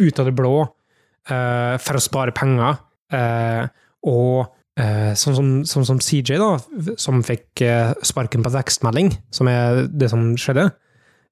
[0.00, 2.80] ut av det blå øh, for å spare penger.
[3.12, 3.68] øh,
[4.08, 9.82] og sånn som, sånn som CJ, da, som fikk øh, sparken på tekstmelding, som er
[9.92, 10.70] det som skjedde.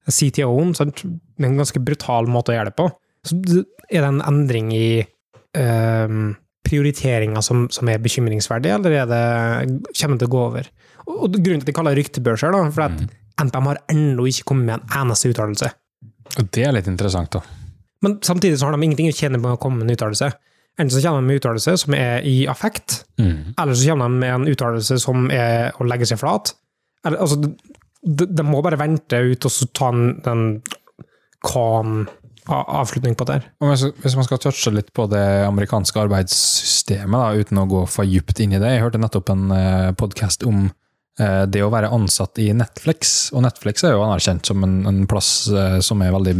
[0.09, 2.89] CTO-en, en ganske brutal måte å gjøre det på.
[3.27, 3.35] Så
[3.89, 5.01] er det en endring i
[5.57, 9.21] um, prioriteringa som, som er bekymringsverdig, eller er det,
[9.97, 10.69] kommer det til å gå over?
[11.07, 12.99] Og, og Grunnen til at de kaller det ryktebørser, da, for at
[13.39, 15.71] NPM har ennå ikke kommet med en eneste uttalelse.
[16.53, 17.41] Det er litt interessant, da.
[18.05, 20.29] Men samtidig så har de ingenting å tjene på å komme med en uttalelse.
[20.79, 23.53] Enten så kommer de med en uttalelse som er i affekt, Mm.
[23.59, 26.53] eller så kommer de med en uttalelse som er å legge seg flat.
[27.03, 30.45] Eller, altså, de, de må bare vente ut og så ta en, den
[31.43, 32.05] calm
[32.49, 33.47] avslutning på det her.
[34.01, 38.41] Hvis, man skal touche litt på det amerikanske arbeidssystemet, da, uten å gå for dypt
[38.43, 40.67] inn i det Jeg hørte nettopp en uh, podkast om
[41.19, 43.29] eh, det å være ansatt i Netflix.
[43.33, 46.35] Og Netflix er jo anerkjent som en, en plass eh, som er veldig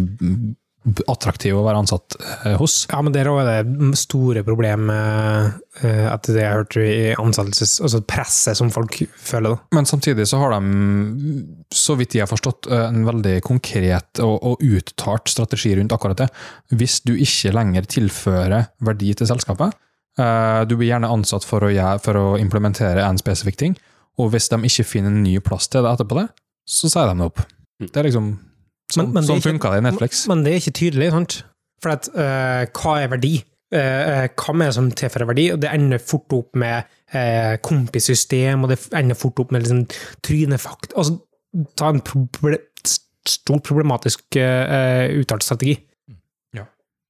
[0.85, 2.81] mm, attraktiv å være ansatt eh, hos.
[2.91, 5.49] Ja, men der òg er det store problem eh,
[5.83, 7.77] etter det jeg hørte i ansettelses...
[7.85, 9.75] Altså presset som folk føler, da.
[9.77, 11.43] Men samtidig så har de,
[11.75, 16.25] så vidt jeg har forstått, eh, en veldig konkret og, og uttalt strategi rundt akkurat
[16.25, 16.31] det.
[16.75, 19.77] Hvis du ikke lenger tilfører verdi til selskapet,
[20.19, 23.79] eh, du blir gjerne ansatt for å, gjøre, for å implementere en spesifikk ting,
[24.19, 26.27] og hvis de ikke finner en ny plass til det etterpå det,
[26.69, 27.43] så sier de det opp.
[27.79, 28.33] Det er liksom
[28.89, 30.27] Sånn, Men- men det sånn funka det i Netflix.
[30.27, 31.43] Men det er ikke tydelig, sant?
[31.81, 33.43] For at, uh, hva er verdi?
[33.71, 35.51] Uh, eh, hva er det som tilfører verdi?
[35.53, 39.85] Og det ender fort opp med uh, kompissystem, og det ender fort opp med liksom,
[40.25, 40.93] trynefakt.
[40.97, 41.19] Altså,
[41.77, 42.57] ta en proble
[43.29, 45.77] stor problematisk uh, uttalt strategi.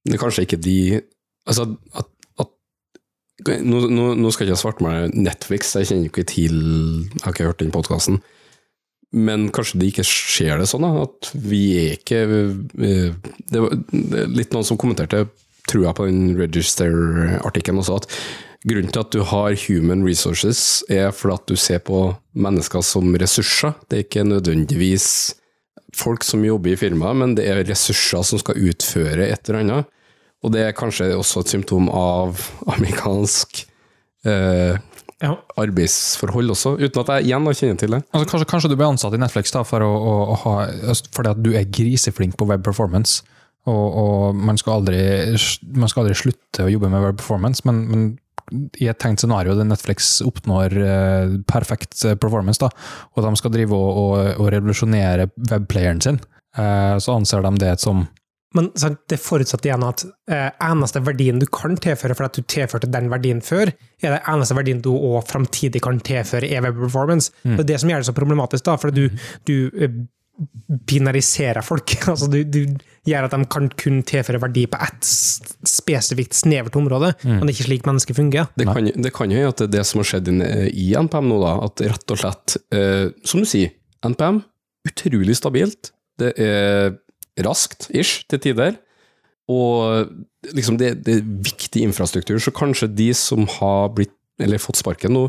[0.06, 1.00] Det er kanskje ikke de
[1.48, 1.64] Altså,
[1.96, 2.06] at,
[2.38, 2.48] at
[3.64, 6.56] nå, nå, nå skal jeg ikke svarte meg Netflix, jeg kjenner ikke til
[7.08, 8.20] Jeg har ikke hørt den podkasten.
[9.10, 13.16] Men kanskje det ikke skjer det sånn, at vi er ikke eh,
[13.50, 13.74] Det var
[14.30, 15.24] litt noen som kommenterte,
[15.70, 18.08] tror jeg, på den Register-artikkelen også, at
[18.70, 22.00] grunnen til at du har human resources, er fordi at du ser på
[22.38, 23.74] mennesker som ressurser.
[23.88, 25.08] Det er ikke nødvendigvis
[25.96, 29.96] folk som jobber i firmaet, men det er ressurser som skal utføre et eller annet.
[30.44, 32.38] Og det er kanskje også et symptom av
[32.76, 33.64] amerikansk
[34.28, 34.78] eh,
[35.20, 35.34] Ja.
[35.60, 38.00] arbeidsforhold også, uten at jeg igjen kjenner til det.
[38.08, 40.54] Altså, kanskje, kanskje du ble ansatt i Netflix da, for å, å, å ha,
[40.92, 43.20] altså, fordi at du er griseflink på web performance,
[43.68, 45.02] og, og man, skal aldri,
[45.76, 48.06] man skal aldri slutte å jobbe med web performance, men, men
[48.80, 52.70] i et tenkt scenario der Netflix oppnår eh, perfekt eh, performance, da,
[53.14, 56.22] og de skal drive og, og, og revolusjonere webplayeren sin,
[56.56, 58.06] eh, så anser de det som
[58.54, 62.42] Men sant, det forutsetter igjen at eh, eneste verdien du kan tilføre for at du
[62.50, 63.70] tilførte den verdien før,
[64.02, 67.30] er det eneste verdien du òg framtidig kan tilføre i web performance.
[67.44, 69.04] Det er det som gjør det så problematisk, da, for du,
[69.46, 69.92] du eh,
[70.90, 71.94] binariserer folk.
[72.10, 72.62] altså du, du
[73.08, 75.06] gjør at de kan kun tilføre verdi på ett
[75.68, 78.48] spesifikt, snevert område, men det er ikke slik mennesker fungerer.
[78.58, 80.88] Det kan, det kan jo være at det er det som har skjedd i- i
[80.98, 83.72] NPM nå, da, at rett og slett, eh, som du sier,
[84.06, 84.42] NPM,
[84.88, 85.92] utrolig stabilt.
[86.20, 86.96] Det er
[87.38, 88.78] raskt, ish, til tider.
[89.50, 90.10] Og
[90.54, 95.14] liksom det, det er viktig infrastruktur, så kanskje de som har blitt, eller fått sparken
[95.16, 95.26] nå,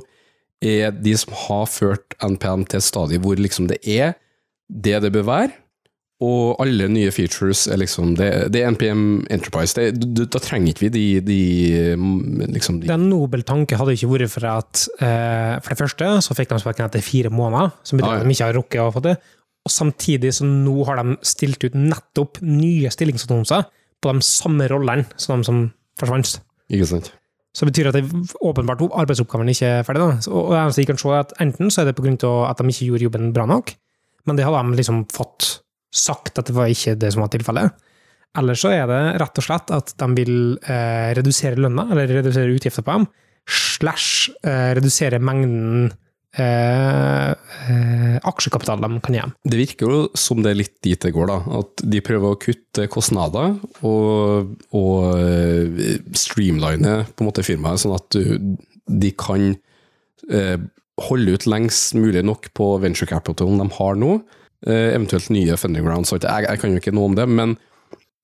[0.62, 4.14] er de som har ført NPM til et stadie hvor liksom det er
[4.72, 5.56] det det bør være,
[6.22, 9.74] og alle nye features er liksom Det, det er NPM Enterprise.
[9.74, 14.34] Det, da trenger ikke vi de, de liksom de, er nobel tanke hadde ikke vært
[14.36, 18.20] for at eh, For det første så fikk de sparken etter fire måneder, som betyr
[18.20, 19.16] at de ikke har rukket å få det.
[19.62, 23.68] Og samtidig så nå har de stilt ut nettopp nye stillingsannonser
[24.02, 25.66] på de samme rollene som de som
[26.02, 26.40] forsvant.
[26.72, 27.12] Ikke sant?
[27.52, 28.08] Så det betyr at det
[28.48, 30.02] åpenbart arbeidsoppgaven ikke er ferdig.
[30.02, 30.32] Da.
[30.32, 32.72] Og det eneste jeg kan se, er at enten så er det av at de
[32.72, 33.74] ikke gjorde jobben bra nok,
[34.26, 35.58] men det hadde de liksom fått
[35.92, 37.76] sagt at det var ikke det som var tilfellet.
[38.40, 42.54] Eller så er det rett og slett at de vil eh, redusere lønna, eller redusere
[42.56, 43.10] utgifter på dem,
[43.52, 45.92] slash eh, redusere mengden
[46.38, 49.24] eh, eh, aksjekapital de kan gi.
[49.44, 51.62] Det virker jo som det er litt dit det går, da.
[51.62, 53.58] At de prøver å kutte kostnader
[53.88, 58.56] og, og eh, streamline på en måte firmaet, sånn at du,
[58.88, 59.52] de kan
[60.32, 60.58] eh,
[61.08, 64.20] holde ut lengst mulig nok på venture capitalen de har nå.
[64.68, 66.14] Eh, eventuelt nye funding rounds.
[66.14, 67.58] Jeg, jeg kan jo ikke noe om det, men,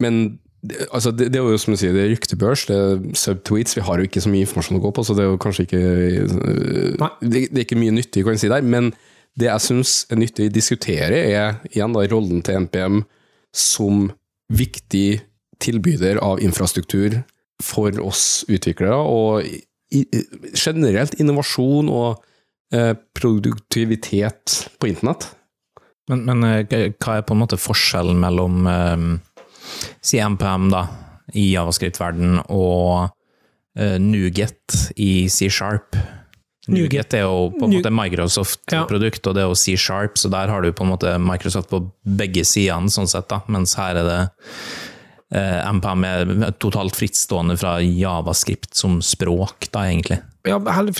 [0.04, 3.04] men det, altså det, det er jo som du sier, det er ryktebørs, det er
[3.18, 3.78] subtweets.
[3.78, 5.68] Vi har jo ikke så mye informasjon å gå på, så det er jo kanskje
[5.68, 8.66] ikke eh, det, det er ikke mye nyttig kan jeg si der.
[8.66, 8.92] Men
[9.38, 13.04] det jeg syns er nyttig å diskutere, er igjen da rollen til NPM
[13.56, 14.08] som
[14.54, 15.22] viktig
[15.62, 17.22] tilbyder av infrastruktur
[17.64, 20.04] for oss utviklere, og i,
[20.58, 22.24] generelt innovasjon og
[22.74, 25.30] eh, produktivitet på internett.
[26.12, 29.08] Men, men eh, hva er på en måte forskjellen mellom eh,
[30.14, 30.86] NPM da,
[31.36, 33.10] i javascript-verden og
[33.80, 35.98] uh, Nuget i C-sharp?
[36.68, 37.14] Nuget.
[37.16, 40.74] Er jo på en måte Microsoft-produkt, og det er jo C-sharp, så der har du
[40.76, 44.22] på en måte Microsoft på begge sidene, sånn sett, da, mens her er det
[45.34, 50.22] eh, NPM er totalt frittstående fra javascript som språk, da, egentlig.
[50.48, 50.94] Ja, hele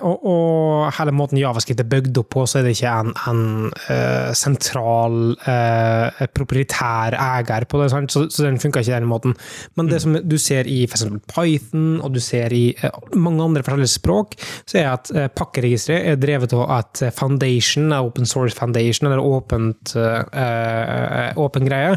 [0.00, 3.42] og, og hele måten javascript er bygd opp på, så er det ikke en, en
[3.90, 7.90] uh, sentral, uh, proprietær eier på det?
[7.92, 9.36] Så, så den funker ikke den måten.
[9.76, 13.64] Men det som du ser i eksempel Python, og du ser i uh, mange andre
[13.66, 19.10] forskjellige språk, så er at uh, pakkeregisteret er drevet av at foundation, open source foundation,
[19.10, 21.96] eller åpent, eh, eh, åpen greie,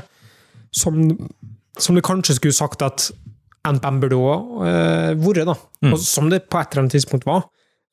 [0.71, 0.99] som,
[1.79, 3.09] som du kanskje skulle sagt at
[3.67, 5.55] NPM burde òg uh, vært, da.
[5.91, 7.43] Og som det på et eller annet tidspunkt var.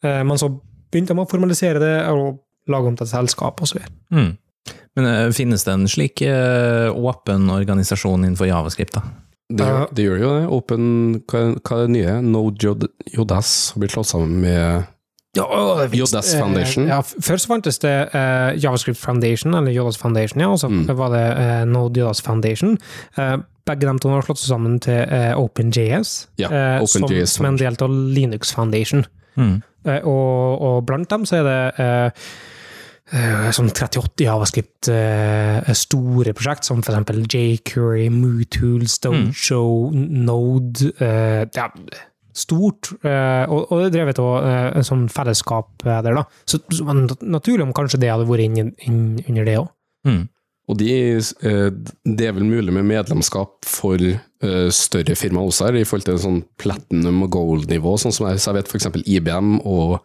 [0.04, 0.48] Eh, men så
[0.92, 2.38] begynte de å formalisere det og
[2.70, 3.80] lage om til et selskap osv.
[4.14, 4.30] Mm.
[4.96, 9.02] Men uh, finnes det en slik uh, åpen organisasjon innenfor javascript, da?
[9.54, 10.44] Det, gjør- det gjør jo det.
[10.56, 10.84] Open,
[11.28, 12.14] hva, hva er det nye?
[12.24, 14.86] Node Jodas har blitt slått sammen med
[15.36, 15.44] Ja,
[15.92, 16.86] Jodas Foundation.
[16.86, 20.70] Eh, ja, før så fantes det eh, JavaScript Foundation, eller Jodas Foundation, ja, og så
[20.70, 20.86] Mm.
[20.96, 22.78] var det eh, Node Jodas Foundation.
[23.18, 23.36] Eh,
[23.68, 27.52] begge de to har slått seg sammen til uh, OpenJS, Ja, eh, som, som er
[27.52, 29.06] en del av Linux Foundation.
[29.36, 29.62] Mm.
[29.84, 31.94] Uh, og, og blant dem så er det
[33.52, 34.88] sånn 38 javascript
[35.76, 38.08] store prosjekt, som for eksempel jQuery,
[38.88, 40.06] Stoneshow, mm.
[40.24, 41.68] Node eh, ja,
[42.34, 42.90] Stort.
[43.04, 46.24] eh, og, og det er drevet av uh, en sånn fellesskap der, da.
[46.50, 49.68] Så, så naturlig om kanskje det hadde vært inn, inn, under det òg.
[50.08, 50.24] Mm.
[50.70, 50.90] Og de,
[51.20, 51.70] eh,
[52.04, 56.20] det er vel mulig med medlemskap for eh, større firmaer også her, i forhold til
[56.22, 58.90] sånn platinum og gold-nivå, sånn som jeg, så jeg vet f.eks.
[59.04, 59.98] IBM og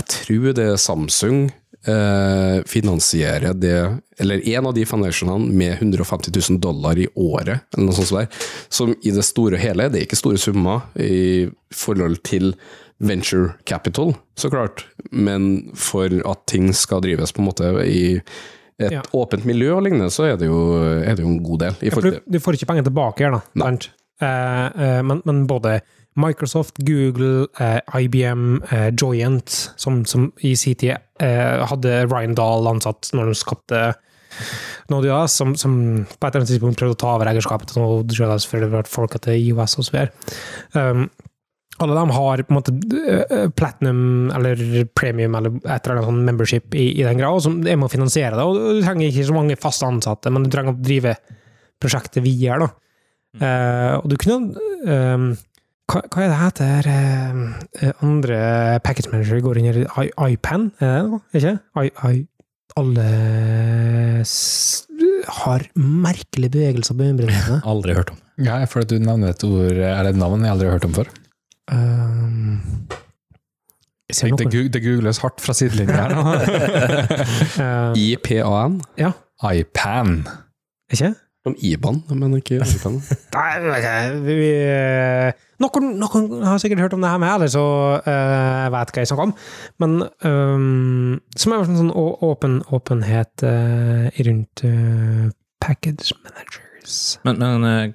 [0.00, 1.40] jeg tror det er Samsung
[1.86, 3.78] eh, finansierer det,
[4.22, 8.20] eller en av de foundationene med 150 000 dollar i året, eller noe sånt som
[8.20, 8.44] der.
[8.68, 12.54] Som i det store og hele, det er ikke store summer i forhold til
[13.00, 18.02] venture capital, så klart, men for at ting skal drives på en måte i
[18.80, 19.02] et Ja.
[19.16, 20.60] åpent miljø og lignende, så er det jo,
[21.04, 21.78] er det jo en god del.
[21.92, 23.70] For du, du får ikke penger tilbake her, da.
[24.20, 25.80] Eh, eh, men, men både
[26.20, 32.66] Microsoft, Google, eh, IBM, eh, Joyent, som, som i sin tid eh, hadde Ryan Dahl
[32.68, 33.82] ansatt når de skapte
[34.90, 35.72] Nodia, som, som
[36.06, 38.82] på et eller annet tidspunkt prøvde å ta over eierskapet til Nodia før det ble
[38.90, 40.12] folka til IOS og så videre.
[40.74, 41.08] Um,
[41.80, 46.24] alle de har på en måte eh, platinum eller premium eller et eller annet sånn
[46.26, 48.46] membership i, i den grad, som er med å finansiere det.
[48.46, 51.16] Og du trenger ikke så mange faste ansatte, men du trenger å drive
[51.80, 52.66] prosjektet videre.
[52.66, 52.76] da.
[53.40, 54.58] Uh, og du kunne
[54.90, 55.30] eh,
[55.90, 57.38] hva, hva er det heter eh,
[57.82, 58.40] eh, andre
[58.84, 60.68] package manager går under I, iPan?
[60.78, 61.22] Er det noe?
[61.34, 61.56] Ikke?
[61.82, 62.20] I, I,
[62.78, 63.06] alle
[64.22, 64.36] s
[65.40, 67.58] har merkelige bevegelser på øyenbrynene.
[67.72, 68.20] Aldri hørt om.
[68.40, 70.86] Ja, for at du nevner et ord, er det et navn jeg aldri har hørt
[70.88, 71.10] om før.
[71.70, 72.60] Um,
[74.10, 74.68] jeg ser Det, noe.
[74.74, 76.22] det googles hardt fra sidelinjen her nå.
[77.64, 79.12] Eh, IPAN, ja,
[79.52, 80.24] iPan.
[80.92, 81.12] ikke?
[81.46, 82.98] Om IBAN, men ikke IPAN.
[83.32, 83.50] Nei,
[84.26, 84.48] vi, vi,
[85.62, 87.62] noen, noen har sikkert hørt om det her med, eller så
[88.02, 89.34] uh, vet hva jeg snakker om.
[89.80, 89.94] Men
[90.26, 95.30] um, som er en sånn åpen, åpenhet uh, rundt uh,
[95.64, 97.00] package managers.
[97.24, 97.92] Men, men eh,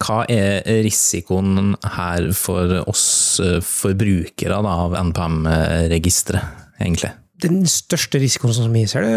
[0.00, 3.04] hva er risikoen her for oss
[3.44, 6.42] eh, forbrukere da, av NPM-registeret,
[6.80, 7.10] egentlig?
[7.40, 9.12] Den største risikoen, som vi ser det,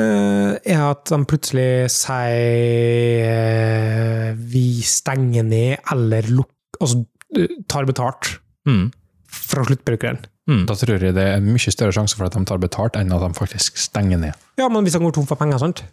[0.72, 7.04] er at de plutselig sier eh, vi stenger ned eller luk, altså,
[7.38, 8.92] eh, tar betalt Mm.
[9.28, 10.22] fra sluttbrukeren.
[10.48, 10.66] Mm.
[10.70, 13.20] Da tror jeg det er mye større sjanse for at de tar betalt, enn at
[13.24, 14.34] de faktisk stenger ned.
[14.60, 15.84] Ja, men hvis de går tom for penger, sant?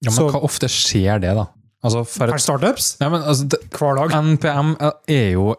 [0.00, 1.46] Ja, men Så- hva ofte skjer det, da?
[1.84, 4.14] Altså, for For startups, Nei, men altså, det, hver dag.
[4.24, 5.52] NPM er jo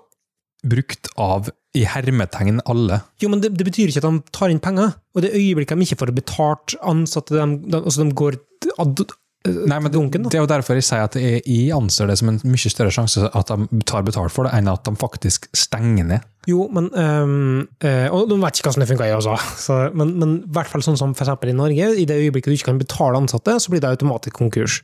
[0.65, 3.01] brukt av i hermetegn alle.
[3.21, 4.95] Jo, men det, det betyr ikke at de tar inn penger.
[5.13, 8.39] Og det øyeblikket de ikke får betalt ansatte, de, de, altså de går
[8.81, 9.03] ad,
[9.45, 9.91] Nei, men.
[9.91, 10.29] Da.
[10.29, 12.93] det er jo derfor jeg sier at jeg, jeg anser det som en mye større
[12.93, 16.25] sjanse at de tar betalt for det, enn at de faktisk stenger ned.
[16.45, 19.35] Jo, men um, øh, Og de vet ikke hvordan det funker i også,
[19.65, 22.51] Så, men, men i hvert fall sånn som for eksempel i Norge, i det øyeblikket
[22.51, 24.81] du ikke kan betale ansatte, så blir det automatisk konkurs.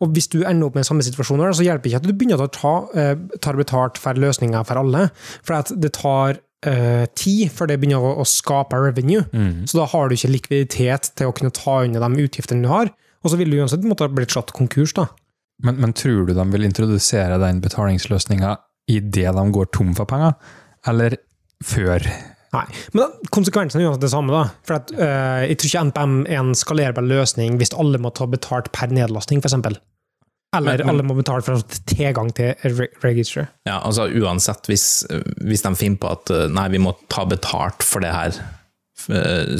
[0.00, 2.44] Og hvis du ender opp med samme situasjoner, så hjelper det ikke at du begynner
[2.44, 5.10] å ta øh, tar betalt for løsninger for alle,
[5.44, 9.26] for at det tar øh, tid før det begynner å, å skape revenue.
[9.68, 12.94] Så da har du ikke likviditet til å kunne ta unna de utgiftene du har,
[13.24, 14.94] og så vil du uansett måtte ha blitt slått konkurs.
[14.96, 15.06] da.
[15.62, 18.54] Men, men tror du de vil introdusere den betalingsløsninga
[18.90, 20.34] idet de går tom for penger,
[20.88, 21.16] eller
[21.62, 22.06] før?
[22.50, 22.64] Nei,
[22.94, 24.32] men da, konsekvensen er uansett det samme.
[24.34, 24.48] da.
[24.66, 28.26] For at, øh, Jeg tror ikke NPM er en skalerbar løsning hvis alle må ta
[28.26, 29.54] betalt per nedlasting, f.eks.
[29.54, 29.78] Eller
[30.52, 33.46] Men- men- alle må betale for tilgang til re register.
[33.68, 35.04] Ja, altså uansett, hvis,
[35.46, 38.40] hvis de finner på at eh, nei, vi må ta betalt for det her,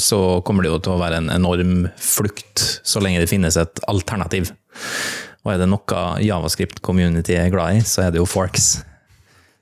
[0.01, 3.83] så kommer det jo til å være en enorm flukt så lenge det finnes et
[3.91, 4.53] alternativ.
[5.45, 8.81] Og er det noe Javascript-community er glad i, så er det jo forks.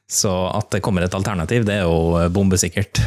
[0.08, 3.00] Så at det kommer et alternativ, det er jo eh, bombesikkert.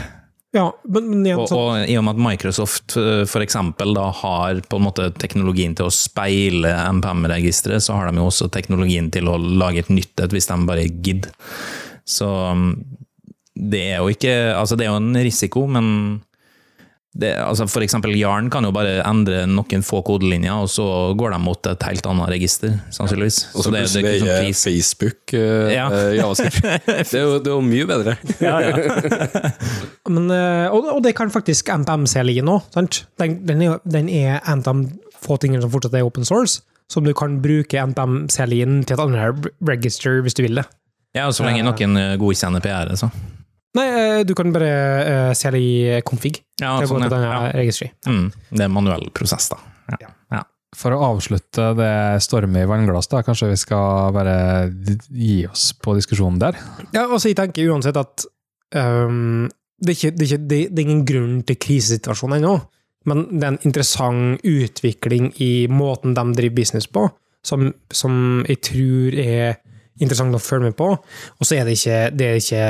[0.53, 3.95] Ja, men, men igjen, Og, så, og i og med at Microsoft eh, for eksempel
[3.95, 8.51] da har på en måte teknologien til å speile MPM-registeret, så har de jo også
[8.53, 11.32] teknologien til å lage et nytt et hvis de bare gidder.
[12.07, 12.74] Så mm,
[13.72, 15.88] det er jo ikke Altså, det er jo en risiko, men
[17.12, 20.86] det, altså for eksempel Jarn kan jo bare endre noen få kodelinjer, og så
[21.20, 23.39] går de mot et helt annet register, sannsynligvis.
[23.51, 24.64] Og så Så det, det er plutselig sånn.
[24.64, 25.88] Facebook uh, Ja.
[26.16, 26.62] javascript.
[27.12, 28.16] Det er jo, det er jo mye bedre.
[30.16, 32.59] men, øh, og, og det kan faktisk NPM-CLI nå.
[32.74, 33.01] sant?
[33.20, 36.62] Den, den, er, den er en av de få tingene som fortsatt er open source,
[36.91, 40.66] som du kan bruke NPM-CLI-en til et annet register hvis du vil det.
[41.16, 43.12] Ja, og så lenge noen eh, godkjenner PR-et, så.
[43.78, 44.72] Nei, øh, du kan bare
[45.32, 47.36] uh, CLI-config Ja, til å gå sånn, til et ja.
[47.55, 47.88] registry.
[48.07, 49.61] Mm, det er manuell prosess, da.
[50.01, 50.09] Ja.
[50.36, 50.41] Ja.
[50.76, 51.93] For å avslutte det
[52.24, 54.36] stormet i vannglass, da, kanskje vi skal bare
[55.11, 56.59] gi oss på diskusjonen der?
[56.95, 58.24] Ja, altså jeg tenker uansett at
[58.76, 59.49] um,
[59.80, 62.53] det, er ikke, det, er ikke, det, det er ingen grunn til krisesituasjonen ennå,
[63.09, 67.07] men det er en interessant utvikling i måten de driver business på,
[67.43, 68.15] som, som
[68.47, 69.59] jeg tror er
[70.01, 70.91] interessant å følge med på.
[70.95, 72.65] Og så er det ikke, det er ikke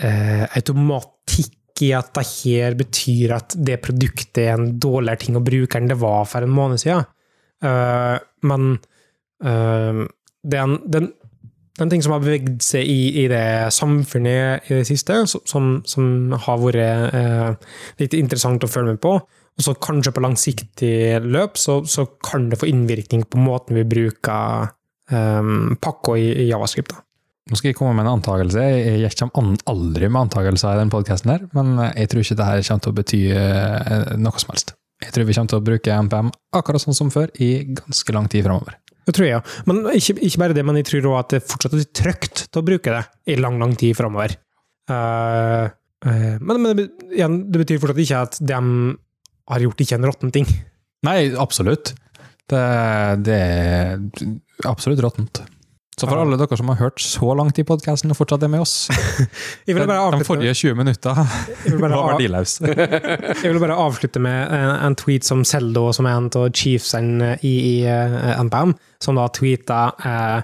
[0.00, 5.44] eh, automatikk i at det her betyr at det produktet er en dårligere ting å
[5.44, 7.08] bruke enn det var for en måned siden.
[7.64, 8.16] Eh,
[8.48, 8.68] men
[9.42, 10.04] eh,
[10.42, 11.22] det er en, den, er en
[11.72, 15.22] det er en ting som har bevegd seg i, i det samfunnet i det siste,
[15.24, 17.70] som, som, har vært eh,
[18.02, 19.14] litt interessant å følge med på.
[19.52, 23.86] Og så kanskje på langsiktig løp så, så kan det få innvirkning på måten vi
[23.88, 24.68] bruker
[25.12, 26.92] um, pakka i, i Javascript.
[26.92, 27.02] Da.
[27.50, 28.62] Nå skal jeg komme med en antakelse.
[29.02, 32.92] Jeg kommer aldri med antakelser i denne podkasten, men jeg tror ikke dette kommer til
[32.92, 34.76] å bety eh, noe som helst.
[35.02, 38.28] Jeg tror vi kommer til å bruke MPM akkurat sånn som før i ganske lang
[38.30, 38.78] tid framover.
[39.02, 39.62] Det tror jeg, ja.
[39.66, 42.60] Men ikke, ikke bare det, men jeg tror òg at det fortsatt er trygt til
[42.60, 43.02] å bruke det
[43.34, 44.36] i lang, lang tid framover.
[44.90, 45.66] Uh,
[46.06, 48.60] uh, men, men det, igjen, det betyr fortsatt ikke at de
[49.50, 50.46] har gjort ikke en råtten ting.
[51.08, 51.96] Nei, absolutt.
[52.46, 52.62] Det,
[53.26, 55.42] det er absolutt råttent.
[56.00, 58.62] Så for alle dere som har hørt så langt i podkasten og fortsatt er med
[58.64, 58.88] oss
[59.68, 59.74] De
[60.24, 61.18] forrige 20 minutter
[61.82, 62.64] var verdiløse.
[63.42, 67.52] Jeg vil bare avslutte med en, tweet som Seldo, som er en av chiefsene i,
[67.52, 68.72] i eh, NPM,
[69.04, 70.38] som da tweeta eh,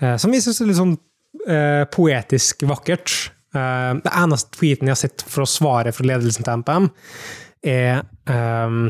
[0.00, 0.96] eh, Som vi syns er litt sånn
[1.44, 3.14] eh, poetisk vakkert.
[3.56, 6.90] Eh, det eneste tweeten jeg har sett for å svare fra ledelsen til NPM,
[7.66, 8.84] er ehm,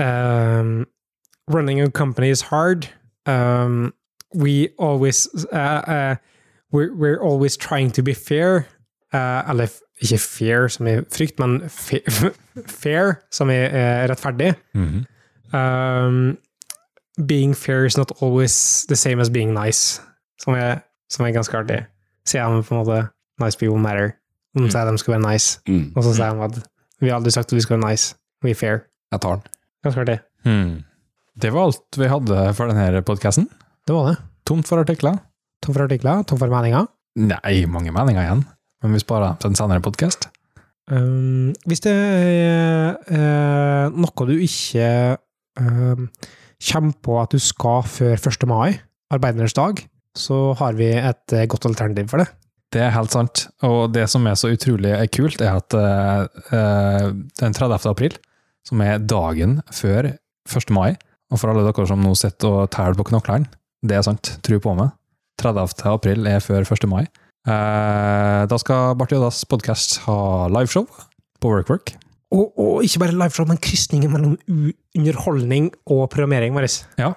[0.00, 0.82] ehm,
[1.52, 2.86] Running a company is hard.
[3.28, 3.92] Um,
[4.34, 5.56] we always uh,
[5.86, 6.16] uh,
[6.72, 8.66] we're, we're always trying to be fair.
[9.12, 9.68] Uh, eller
[10.02, 11.60] ikke fair som i frykt, men
[12.82, 14.54] fair som i uh, rettferdig.
[14.74, 15.04] -hmm.
[15.56, 16.36] Um,
[17.26, 20.00] being fair is not always the same as being nice,
[20.40, 20.78] som er,
[21.10, 21.84] som er ganske artig.
[22.26, 23.08] Sier han på en måte
[23.40, 24.12] 'nice people matter'.
[24.58, 25.92] De sier de skal være nice, Mm.
[25.96, 26.68] og så sier han at
[27.00, 28.14] 'vi har aldri sagt at vi skal være nice'.
[28.44, 28.78] We are fair.
[29.12, 29.42] Jeg tar den.
[29.84, 30.18] Ganske artig.
[30.44, 30.82] Mm.
[31.42, 33.48] Det var alt vi hadde for denne podkasten.
[33.84, 34.20] Det var det.
[34.48, 35.18] Tomt for artikler.
[35.60, 36.86] Tomt for artikler, tomt for meninger.
[37.20, 38.44] Nei, mange meninger igjen.
[38.80, 40.30] Men vi sparer til en senere podkast.
[40.88, 44.88] Um, hvis det er uh, noe du ikke
[45.60, 46.00] uh,
[46.70, 48.48] kommer på at du skal før 1.
[48.48, 48.78] mai,
[49.12, 49.84] arbeidernes dag,
[50.16, 52.30] så har vi et uh, godt alternativ for det.
[52.72, 53.46] Det er helt sant.
[53.68, 57.04] Og det som er så utrolig kult, er at eh,
[57.38, 57.84] den 30.
[57.86, 58.16] april,
[58.66, 60.72] som er dagen før 1.
[60.74, 60.96] mai,
[61.30, 63.46] og for alle dere som nå sitter og teller på knoklene,
[63.84, 64.36] Det er sant.
[64.46, 64.94] Tro på meg.
[65.42, 65.82] 30.
[65.90, 66.86] april er før 1.
[66.88, 67.02] mai.
[67.44, 70.86] Eh, da skal Barth Jodas podkast ha liveshow
[71.42, 71.92] på WorkWork.
[72.34, 74.38] Og, og ikke bare liveshow, men krysningen mellom
[74.96, 76.70] underholdning og programmering vår.
[76.96, 77.12] Ja,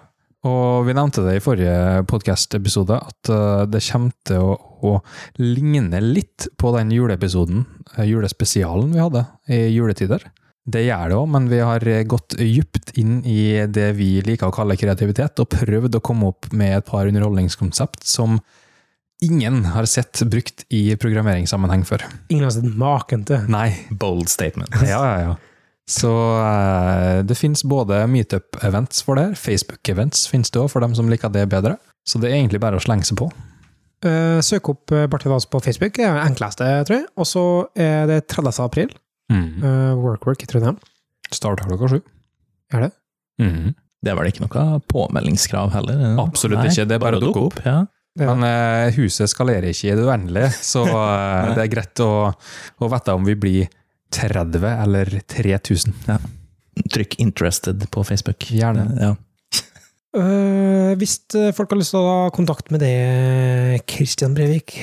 [0.48, 4.94] og vi nevnte det i forrige podkast-episode, at eh, det kommer til å, å
[5.40, 7.64] ligne litt på den juleepisoden,
[7.96, 10.28] eh, julespesialen vi hadde i juletider.
[10.68, 14.56] Det gjør det òg, men vi har gått dypt inn i det vi liker å
[14.56, 18.42] kalle kreativitet, og prøvd å komme opp med et par underholdningskonsept som
[19.24, 22.04] ingen har sett brukt i programmeringssammenheng før.
[22.28, 23.48] Ingen har sett maken til.
[23.52, 23.72] Nei.
[23.90, 24.76] Bold statement.
[24.92, 25.36] Ja, ja, ja.
[25.88, 26.12] Så
[26.44, 31.32] eh, det finnes både meetup-events for det, Facebook-events finnes det òg, for dem som liker
[31.32, 31.78] det bedre.
[32.04, 33.30] Så det er egentlig bare å slenge seg på.
[34.04, 37.08] Eh, søk opp Barthe Dahls på Facebook, det er det enkleste, tror jeg.
[37.16, 37.46] Og så
[37.80, 38.52] er det 30.
[38.68, 38.92] april.
[39.32, 40.78] Uh, Workwork i Trondheim.
[41.34, 42.00] Starter klokka sju.
[42.74, 42.92] Er det?
[43.44, 43.76] Mhm.
[44.04, 46.02] Det er vel ikke noe påmeldingskrav heller?
[46.22, 47.58] Absolutt ikke, det er bare å dukke opp.
[47.66, 47.80] Ja.
[48.18, 48.34] Ja.
[48.34, 52.90] Men uh, huset skalerer ikke i det uendelige, så uh, det er greit å, å
[52.94, 53.74] vite om vi blir
[54.14, 55.94] 30 eller 3000.
[56.94, 58.48] Trykk 'interested' på Facebook.
[58.54, 58.86] Gjerne.
[59.02, 59.16] Ja.
[60.18, 64.78] uh, hvis eh, folk har lyst til å ha kontakt med det, Kristian Brevik,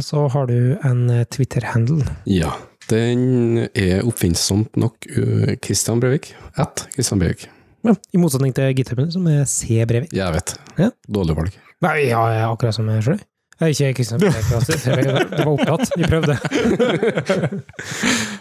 [0.00, 2.04] så har du en eh, Twitter-handle.
[2.28, 2.52] Ja,
[2.90, 6.32] den er oppfinnsomt nok uh, Christian Brevik.
[6.60, 7.46] At Christian Brevik.
[7.84, 9.84] Ja, I motsetning til GitHuben, som er C.
[9.88, 10.12] Brevik.
[10.16, 10.54] Jeg vet.
[10.80, 10.90] Ja.
[11.08, 11.56] Dårlig valg.
[11.84, 13.20] Nei, ja, ja, akkurat som jeg sjøl.
[13.62, 14.52] Ikke Christian Brevik.
[14.56, 14.72] altså.
[14.94, 15.92] Det var opptatt.
[15.96, 16.38] Vi prøvde.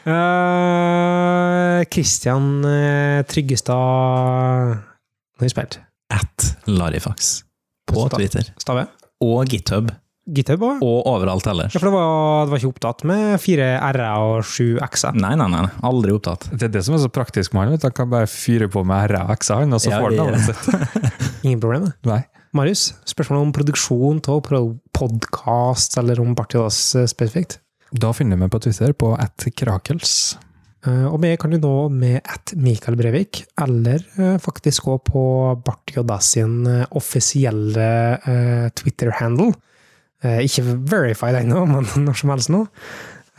[0.03, 5.79] Kristian Christian eh, Tryggestad Nå er jeg spent.
[6.13, 7.43] At Larifax.
[7.89, 8.07] På.
[8.09, 8.47] Twitter.
[8.61, 8.87] Stave?
[9.21, 9.91] Og GitHub.
[10.25, 10.83] GitHub òg?
[10.85, 11.73] Og overalt ellers.
[11.75, 15.17] Ja, for det var, det var ikke opptatt med fire R-er og sju X-er.
[15.19, 15.65] Nei, nei, nei.
[15.83, 16.47] Aldri opptatt.
[16.53, 17.73] Det er det som er så praktisk med han.
[17.75, 17.89] vet du.
[17.89, 20.63] Han kan bare fyre på med R-er og så Ja, får han navnet sitt.
[21.47, 21.89] Ingen problem.
[21.89, 21.97] det.
[22.07, 22.21] Nei.
[22.53, 24.39] Marius, spørsmål om produksjon av
[24.93, 26.77] podkast, eller om Bartidas
[27.09, 27.57] spesifikt?
[27.93, 30.37] Da finner vi på Twitter på at krakels.
[30.85, 35.23] Eh, Og vi kan du nå med at Mikael Brevik, eller eh, faktisk gå på
[35.65, 37.89] Bartiodas sin eh, offisielle
[38.21, 39.51] eh, Twitter-handle.
[40.23, 42.65] Eh, Ikke verified ennå, men når som helst nå.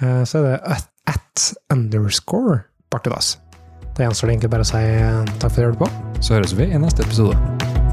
[0.02, 3.38] Eh, Så er det at, at underscore Bart Jodas.
[3.94, 6.20] Da gjenstår det egentlig bare å si eh, takk for at du hørte på.
[6.20, 7.83] Så høres vi i neste episode.